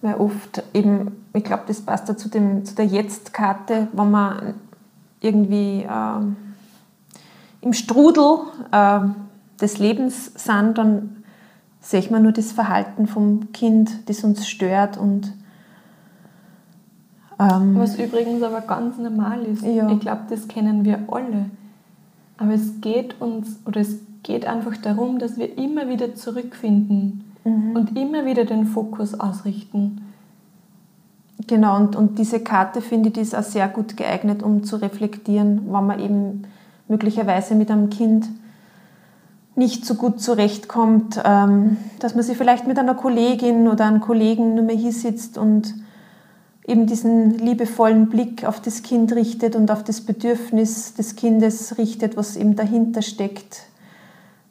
Weil 0.02 0.14
oft 0.14 0.62
eben, 0.72 1.16
ich 1.32 1.42
glaube, 1.42 1.64
das 1.66 1.80
passt 1.80 2.08
da 2.08 2.16
zu, 2.16 2.28
dem, 2.28 2.64
zu 2.64 2.76
der 2.76 2.86
Jetzt-Karte, 2.86 3.88
wenn 3.92 4.10
man 4.12 4.54
irgendwie 5.20 5.82
äh, 5.82 6.20
im 7.60 7.72
Strudel 7.72 8.38
äh, 8.70 9.00
des 9.60 9.78
Lebens 9.78 10.26
sind, 10.36 10.78
dann 10.78 11.24
sehe 11.80 11.98
ich 11.98 12.12
mal 12.12 12.20
nur 12.20 12.30
das 12.30 12.52
Verhalten 12.52 13.08
vom 13.08 13.50
Kind, 13.50 14.08
das 14.08 14.22
uns 14.22 14.48
stört 14.48 14.96
und 14.96 15.32
Was 17.38 17.96
übrigens 17.98 18.42
aber 18.42 18.62
ganz 18.62 18.98
normal 18.98 19.44
ist. 19.44 19.62
Ja. 19.62 19.88
Ich 19.90 20.00
glaube, 20.00 20.22
das 20.28 20.48
kennen 20.48 20.84
wir 20.84 20.98
alle. 21.08 21.50
Aber 22.36 22.52
es 22.52 22.80
geht 22.80 23.20
uns, 23.20 23.60
oder 23.64 23.80
es 23.80 23.98
geht 24.24 24.46
einfach 24.46 24.76
darum, 24.76 25.18
dass 25.18 25.36
wir 25.36 25.56
immer 25.56 25.88
wieder 25.88 26.14
zurückfinden 26.14 27.24
mhm. 27.44 27.76
und 27.76 27.96
immer 27.96 28.26
wieder 28.26 28.44
den 28.44 28.66
Fokus 28.66 29.18
ausrichten. 29.18 30.02
Genau, 31.46 31.76
und, 31.76 31.94
und 31.94 32.18
diese 32.18 32.40
Karte 32.40 32.80
finde 32.80 33.08
ich, 33.08 33.14
die 33.14 33.20
ist 33.20 33.36
auch 33.36 33.42
sehr 33.42 33.68
gut 33.68 33.96
geeignet, 33.96 34.42
um 34.42 34.64
zu 34.64 34.76
reflektieren, 34.76 35.62
wenn 35.66 35.86
man 35.86 36.00
eben 36.00 36.42
möglicherweise 36.88 37.54
mit 37.54 37.70
einem 37.70 37.90
Kind 37.90 38.28
nicht 39.54 39.84
so 39.84 39.94
gut 39.94 40.20
zurechtkommt, 40.20 41.20
ähm, 41.24 41.76
dass 42.00 42.14
man 42.14 42.24
sich 42.24 42.36
vielleicht 42.36 42.66
mit 42.66 42.78
einer 42.78 42.94
Kollegin 42.94 43.68
oder 43.68 43.86
einem 43.86 44.00
Kollegen 44.00 44.54
nur 44.54 44.64
mehr 44.64 44.76
hier 44.76 44.92
sitzt 44.92 45.38
und 45.38 45.74
eben 46.68 46.86
diesen 46.86 47.38
liebevollen 47.38 48.08
Blick 48.10 48.44
auf 48.44 48.60
das 48.60 48.82
Kind 48.82 49.12
richtet 49.14 49.56
und 49.56 49.70
auf 49.70 49.82
das 49.82 50.02
Bedürfnis 50.02 50.94
des 50.94 51.16
Kindes 51.16 51.78
richtet, 51.78 52.16
was 52.16 52.36
eben 52.36 52.56
dahinter 52.56 53.00
steckt. 53.00 53.62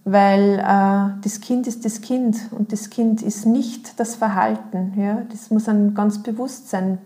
Weil 0.04 0.60
äh, 0.60 1.22
das 1.22 1.42
Kind 1.42 1.68
ist 1.68 1.86
das 1.86 2.02
Kind 2.02 2.38
und 2.52 2.72
das 2.72 2.90
Kind 2.90 3.22
ist 3.22 3.46
nicht 3.46 4.00
das 4.00 4.16
Verhalten. 4.16 4.94
Ja? 4.98 5.22
Das 5.30 5.52
muss 5.52 5.70
einem 5.70 5.94
ganz 5.94 6.24
bewusst 6.24 6.70
sein. 6.70 6.98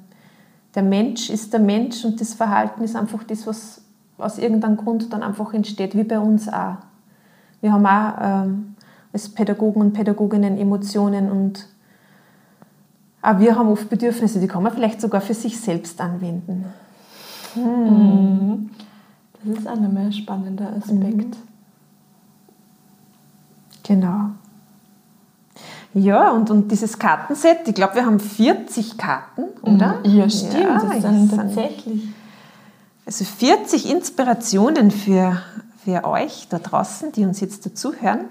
Der 0.75 0.83
Mensch 0.83 1.29
ist 1.29 1.51
der 1.51 1.59
Mensch 1.59 2.05
und 2.05 2.21
das 2.21 2.33
Verhalten 2.33 2.81
ist 2.81 2.95
einfach 2.95 3.23
das, 3.25 3.45
was 3.45 3.81
aus 4.17 4.37
irgendeinem 4.37 4.77
Grund 4.77 5.11
dann 5.11 5.23
einfach 5.23 5.53
entsteht, 5.53 5.95
wie 5.95 6.03
bei 6.05 6.19
uns 6.19 6.47
auch. 6.47 6.77
Wir 7.59 7.73
haben 7.73 7.85
auch 7.85 8.13
ähm, 8.45 8.75
als 9.11 9.27
Pädagogen 9.27 9.81
und 9.81 9.93
Pädagoginnen 9.93 10.57
Emotionen 10.57 11.29
und 11.29 11.67
aber 13.21 13.39
wir 13.39 13.57
haben 13.57 13.69
oft 13.69 13.89
Bedürfnisse, 13.89 14.39
die 14.39 14.47
kann 14.47 14.63
man 14.63 14.73
vielleicht 14.73 15.01
sogar 15.01 15.21
für 15.21 15.33
sich 15.33 15.59
selbst 15.59 15.99
anwenden. 16.01 16.65
Hm. 17.53 18.69
Das 19.43 19.57
ist 19.59 19.67
auch 19.67 19.75
nochmal 19.75 20.05
ein 20.05 20.13
spannender 20.13 20.73
Aspekt. 20.77 21.29
Mhm. 21.29 21.33
Genau. 23.83 24.29
Ja, 25.93 26.31
und, 26.31 26.49
und 26.49 26.71
dieses 26.71 26.97
Kartenset, 26.97 27.67
ich 27.67 27.75
glaube, 27.75 27.95
wir 27.95 28.05
haben 28.05 28.19
40 28.19 28.97
Karten, 28.97 29.43
oder? 29.61 29.99
Mhm. 30.05 30.15
Ja, 30.15 30.29
stimmt, 30.29 30.53
ja, 30.53 30.79
das 30.79 31.01
sind 31.01 31.35
tatsächlich. 31.35 32.03
Also 33.05 33.25
40 33.25 33.91
Inspirationen 33.91 34.91
für, 34.91 35.41
für 35.83 36.05
euch 36.05 36.47
da 36.49 36.59
draußen, 36.59 37.11
die 37.11 37.25
uns 37.25 37.41
jetzt 37.41 37.65
dazuhören. 37.65 38.25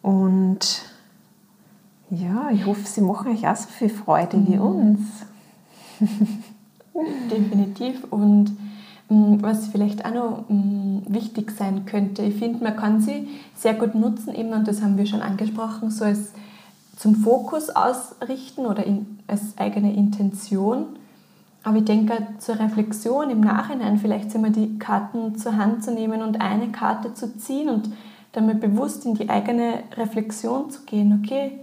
Und 0.00 0.82
ja, 2.10 2.50
ich 2.52 2.66
hoffe, 2.66 2.86
sie 2.86 3.00
machen 3.00 3.32
euch 3.32 3.46
auch 3.46 3.56
so 3.56 3.68
viel 3.68 3.88
Freude 3.88 4.36
mhm. 4.36 4.48
wie 4.48 4.58
uns. 4.58 5.00
Definitiv. 7.30 8.04
Und 8.10 8.50
mm, 9.08 9.36
was 9.40 9.68
vielleicht 9.68 10.04
auch 10.04 10.14
noch 10.14 10.44
mm, 10.48 11.02
wichtig 11.08 11.50
sein 11.50 11.86
könnte, 11.86 12.22
ich 12.22 12.36
finde, 12.36 12.62
man 12.62 12.76
kann 12.76 13.00
sie 13.00 13.28
sehr 13.54 13.74
gut 13.74 13.94
nutzen, 13.94 14.34
eben, 14.34 14.52
und 14.52 14.68
das 14.68 14.82
haben 14.82 14.96
wir 14.96 15.06
schon 15.06 15.22
angesprochen, 15.22 15.90
so 15.90 16.04
als 16.04 16.32
zum 16.96 17.16
Fokus 17.16 17.70
ausrichten 17.70 18.66
oder 18.66 18.84
in, 18.84 19.18
als 19.26 19.58
eigene 19.58 19.94
Intention. 19.94 20.86
Aber 21.64 21.78
ich 21.78 21.84
denke, 21.84 22.14
zur 22.38 22.58
Reflexion 22.60 23.30
im 23.30 23.40
Nachhinein 23.40 23.98
vielleicht 23.98 24.30
sind 24.30 24.42
wir 24.42 24.50
die 24.50 24.78
Karten 24.78 25.36
zur 25.36 25.56
Hand 25.56 25.82
zu 25.82 25.92
nehmen 25.92 26.22
und 26.22 26.40
eine 26.40 26.68
Karte 26.68 27.14
zu 27.14 27.36
ziehen 27.36 27.70
und 27.70 27.90
damit 28.32 28.60
bewusst 28.60 29.06
in 29.06 29.14
die 29.14 29.30
eigene 29.30 29.82
Reflexion 29.96 30.70
zu 30.70 30.82
gehen. 30.82 31.22
Okay, 31.24 31.58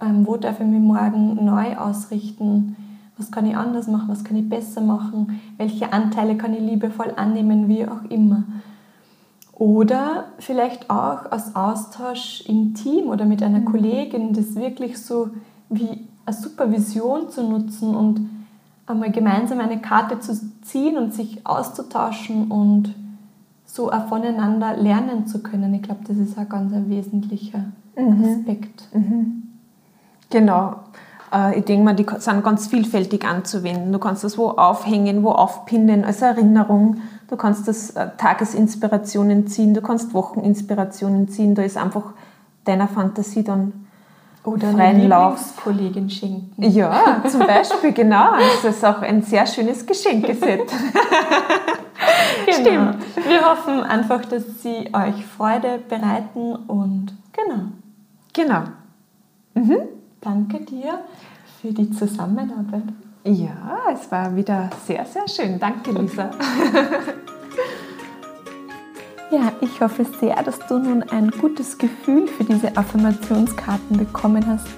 ähm, 0.00 0.26
wo 0.26 0.36
darf 0.36 0.60
ich 0.60 0.66
mich 0.66 0.80
morgen 0.80 1.44
neu 1.44 1.76
ausrichten? 1.76 2.76
Was 3.18 3.30
kann 3.30 3.46
ich 3.46 3.56
anders 3.56 3.86
machen? 3.88 4.08
Was 4.08 4.24
kann 4.24 4.36
ich 4.36 4.48
besser 4.48 4.80
machen? 4.80 5.40
Welche 5.56 5.92
Anteile 5.92 6.36
kann 6.36 6.52
ich 6.52 6.60
liebevoll 6.60 7.12
annehmen? 7.16 7.68
Wie 7.68 7.86
auch 7.86 8.04
immer. 8.10 8.44
Oder 9.52 10.26
vielleicht 10.38 10.90
auch 10.90 11.30
als 11.30 11.56
Austausch 11.56 12.42
im 12.46 12.74
Team 12.74 13.06
oder 13.06 13.24
mit 13.24 13.42
einer 13.42 13.60
mhm. 13.60 13.64
Kollegin, 13.64 14.34
das 14.34 14.54
wirklich 14.54 14.98
so 14.98 15.30
wie 15.70 16.06
eine 16.26 16.36
Supervision 16.36 17.30
zu 17.30 17.42
nutzen 17.42 17.94
und 17.94 18.28
einmal 18.86 19.10
gemeinsam 19.10 19.60
eine 19.60 19.80
Karte 19.80 20.20
zu 20.20 20.38
ziehen 20.62 20.98
und 20.98 21.14
sich 21.14 21.46
auszutauschen 21.46 22.50
und 22.50 22.94
so 23.64 23.90
auch 23.90 24.08
voneinander 24.08 24.76
lernen 24.76 25.26
zu 25.26 25.42
können. 25.42 25.72
Ich 25.74 25.82
glaube, 25.82 26.00
das 26.06 26.18
ist 26.18 26.38
ein 26.38 26.48
ganz 26.48 26.72
ein 26.74 26.90
wesentlicher 26.90 27.64
mhm. 27.96 28.24
Aspekt. 28.24 28.88
Mhm. 28.94 29.45
Genau. 30.30 30.76
Äh, 31.32 31.58
ich 31.58 31.64
denke 31.64 31.84
mal, 31.84 31.94
die 31.94 32.06
sind 32.18 32.44
ganz 32.44 32.66
vielfältig 32.66 33.24
anzuwenden. 33.26 33.92
Du 33.92 33.98
kannst 33.98 34.24
das 34.24 34.38
wo 34.38 34.50
aufhängen, 34.50 35.22
wo 35.22 35.30
aufpinnen 35.30 36.04
als 36.04 36.22
Erinnerung. 36.22 37.02
Du 37.28 37.36
kannst 37.36 37.66
das 37.68 37.90
äh, 37.90 38.08
Tagesinspirationen 38.16 39.46
ziehen, 39.48 39.74
du 39.74 39.82
kannst 39.82 40.14
Wocheninspirationen 40.14 41.28
ziehen. 41.28 41.54
Da 41.54 41.62
ist 41.62 41.76
einfach 41.76 42.12
deiner 42.64 42.88
Fantasie 42.88 43.44
dann 43.44 43.86
oder 44.44 44.68
freien 44.68 45.08
Lauf. 45.08 45.56
Kollegin 45.62 46.08
schenken. 46.08 46.62
Ja, 46.62 47.22
zum 47.28 47.40
Beispiel, 47.40 47.92
genau. 47.94 48.34
Das 48.62 48.76
ist 48.76 48.84
auch 48.84 49.02
ein 49.02 49.22
sehr 49.22 49.44
schönes 49.44 49.84
Geschenkeset. 49.84 50.60
genau. 52.46 52.60
Stimmt. 52.60 53.26
Wir 53.26 53.44
hoffen 53.44 53.82
einfach, 53.82 54.24
dass 54.24 54.44
sie 54.62 54.88
euch 54.92 55.26
Freude 55.26 55.80
bereiten 55.88 56.54
und 56.68 57.12
genau. 57.32 57.62
Genau. 58.32 58.62
Mhm. 59.54 59.95
Danke 60.20 60.60
dir 60.60 61.00
für 61.60 61.72
die 61.72 61.90
Zusammenarbeit. 61.90 62.84
Ja, 63.24 63.80
es 63.92 64.08
war 64.10 64.34
wieder 64.36 64.70
sehr, 64.86 65.04
sehr 65.04 65.28
schön. 65.28 65.58
Danke, 65.58 65.90
Lisa. 65.90 66.30
ja, 69.30 69.52
ich 69.60 69.78
hoffe 69.80 70.06
sehr, 70.20 70.40
dass 70.42 70.58
du 70.68 70.78
nun 70.78 71.02
ein 71.02 71.30
gutes 71.30 71.76
Gefühl 71.76 72.28
für 72.28 72.44
diese 72.44 72.74
Affirmationskarten 72.76 73.96
bekommen 73.96 74.46
hast, 74.46 74.68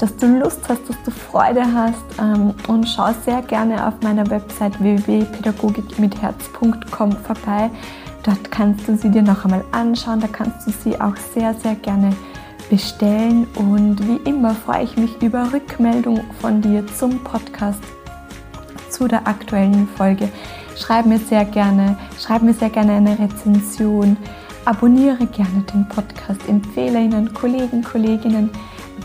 dass 0.00 0.16
du 0.16 0.40
Lust 0.40 0.68
hast, 0.68 0.88
dass 0.88 1.00
du 1.04 1.12
Freude 1.12 1.62
hast 1.72 2.04
ähm, 2.20 2.52
und 2.66 2.88
schau 2.88 3.12
sehr 3.24 3.42
gerne 3.42 3.86
auf 3.86 3.94
meiner 4.02 4.28
Website 4.30 4.80
www.pädagogikmitherz.com 4.80 7.12
vorbei. 7.12 7.70
Dort 8.24 8.50
kannst 8.50 8.88
du 8.88 8.96
sie 8.96 9.10
dir 9.10 9.22
noch 9.22 9.44
einmal 9.44 9.62
anschauen, 9.70 10.18
da 10.18 10.26
kannst 10.26 10.66
du 10.66 10.72
sie 10.72 11.00
auch 11.00 11.14
sehr, 11.16 11.54
sehr 11.54 11.76
gerne 11.76 12.10
bestellen. 12.68 13.46
Und 13.54 14.06
wie 14.06 14.28
immer 14.28 14.54
freue 14.54 14.84
ich 14.84 14.96
mich 14.96 15.20
über 15.22 15.52
Rückmeldung 15.52 16.20
von 16.40 16.60
dir 16.60 16.86
zum 16.86 17.22
Podcast, 17.22 17.82
zu 18.90 19.08
der 19.08 19.26
aktuellen 19.26 19.88
Folge. 19.96 20.28
Schreib 20.76 21.06
mir 21.06 21.18
sehr 21.18 21.44
gerne, 21.44 21.96
schreib 22.20 22.42
mir 22.42 22.54
sehr 22.54 22.70
gerne 22.70 22.92
eine 22.92 23.18
Rezension, 23.18 24.16
abonniere 24.64 25.26
gerne 25.26 25.64
den 25.72 25.88
Podcast, 25.88 26.40
empfehle 26.48 27.00
ihn 27.00 27.14
an 27.14 27.32
Kollegen, 27.32 27.82
Kolleginnen 27.82 28.50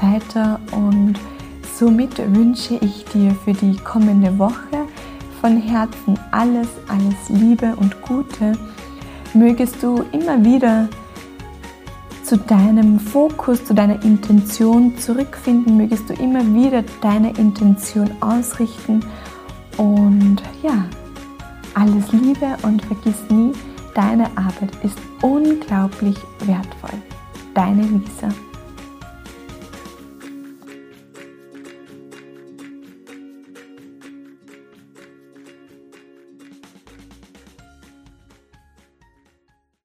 weiter 0.02 0.60
und 0.72 1.16
somit 1.74 2.18
wünsche 2.36 2.76
ich 2.76 3.06
dir 3.06 3.36
für 3.46 3.54
die 3.54 3.78
kommende 3.78 4.38
Woche 4.38 4.88
von 5.40 5.58
Herzen 5.58 6.20
alles, 6.32 6.68
alles 6.88 7.30
Liebe 7.30 7.76
und 7.78 8.02
Gute. 8.02 8.54
Mögest 9.34 9.82
du 9.82 10.04
immer 10.12 10.44
wieder 10.44 10.88
zu 12.32 12.38
deinem 12.38 12.98
Fokus, 12.98 13.66
zu 13.66 13.74
deiner 13.74 14.02
Intention 14.06 14.98
zurückfinden, 14.98 15.76
mögest 15.76 16.10
du 16.10 16.14
immer 16.14 16.40
wieder 16.56 16.82
deine 17.02 17.32
Intention 17.38 18.10
ausrichten 18.22 19.02
und 19.76 20.38
ja, 20.64 20.86
alles 21.74 22.10
Liebe 22.14 22.56
und 22.64 22.86
vergiss 22.86 23.22
nie, 23.30 23.52
deine 23.96 24.28
Arbeit 24.38 24.72
ist 24.82 24.98
unglaublich 25.22 26.16
wertvoll. 26.46 27.02
Deine 27.54 27.82
Lisa. 27.82 28.30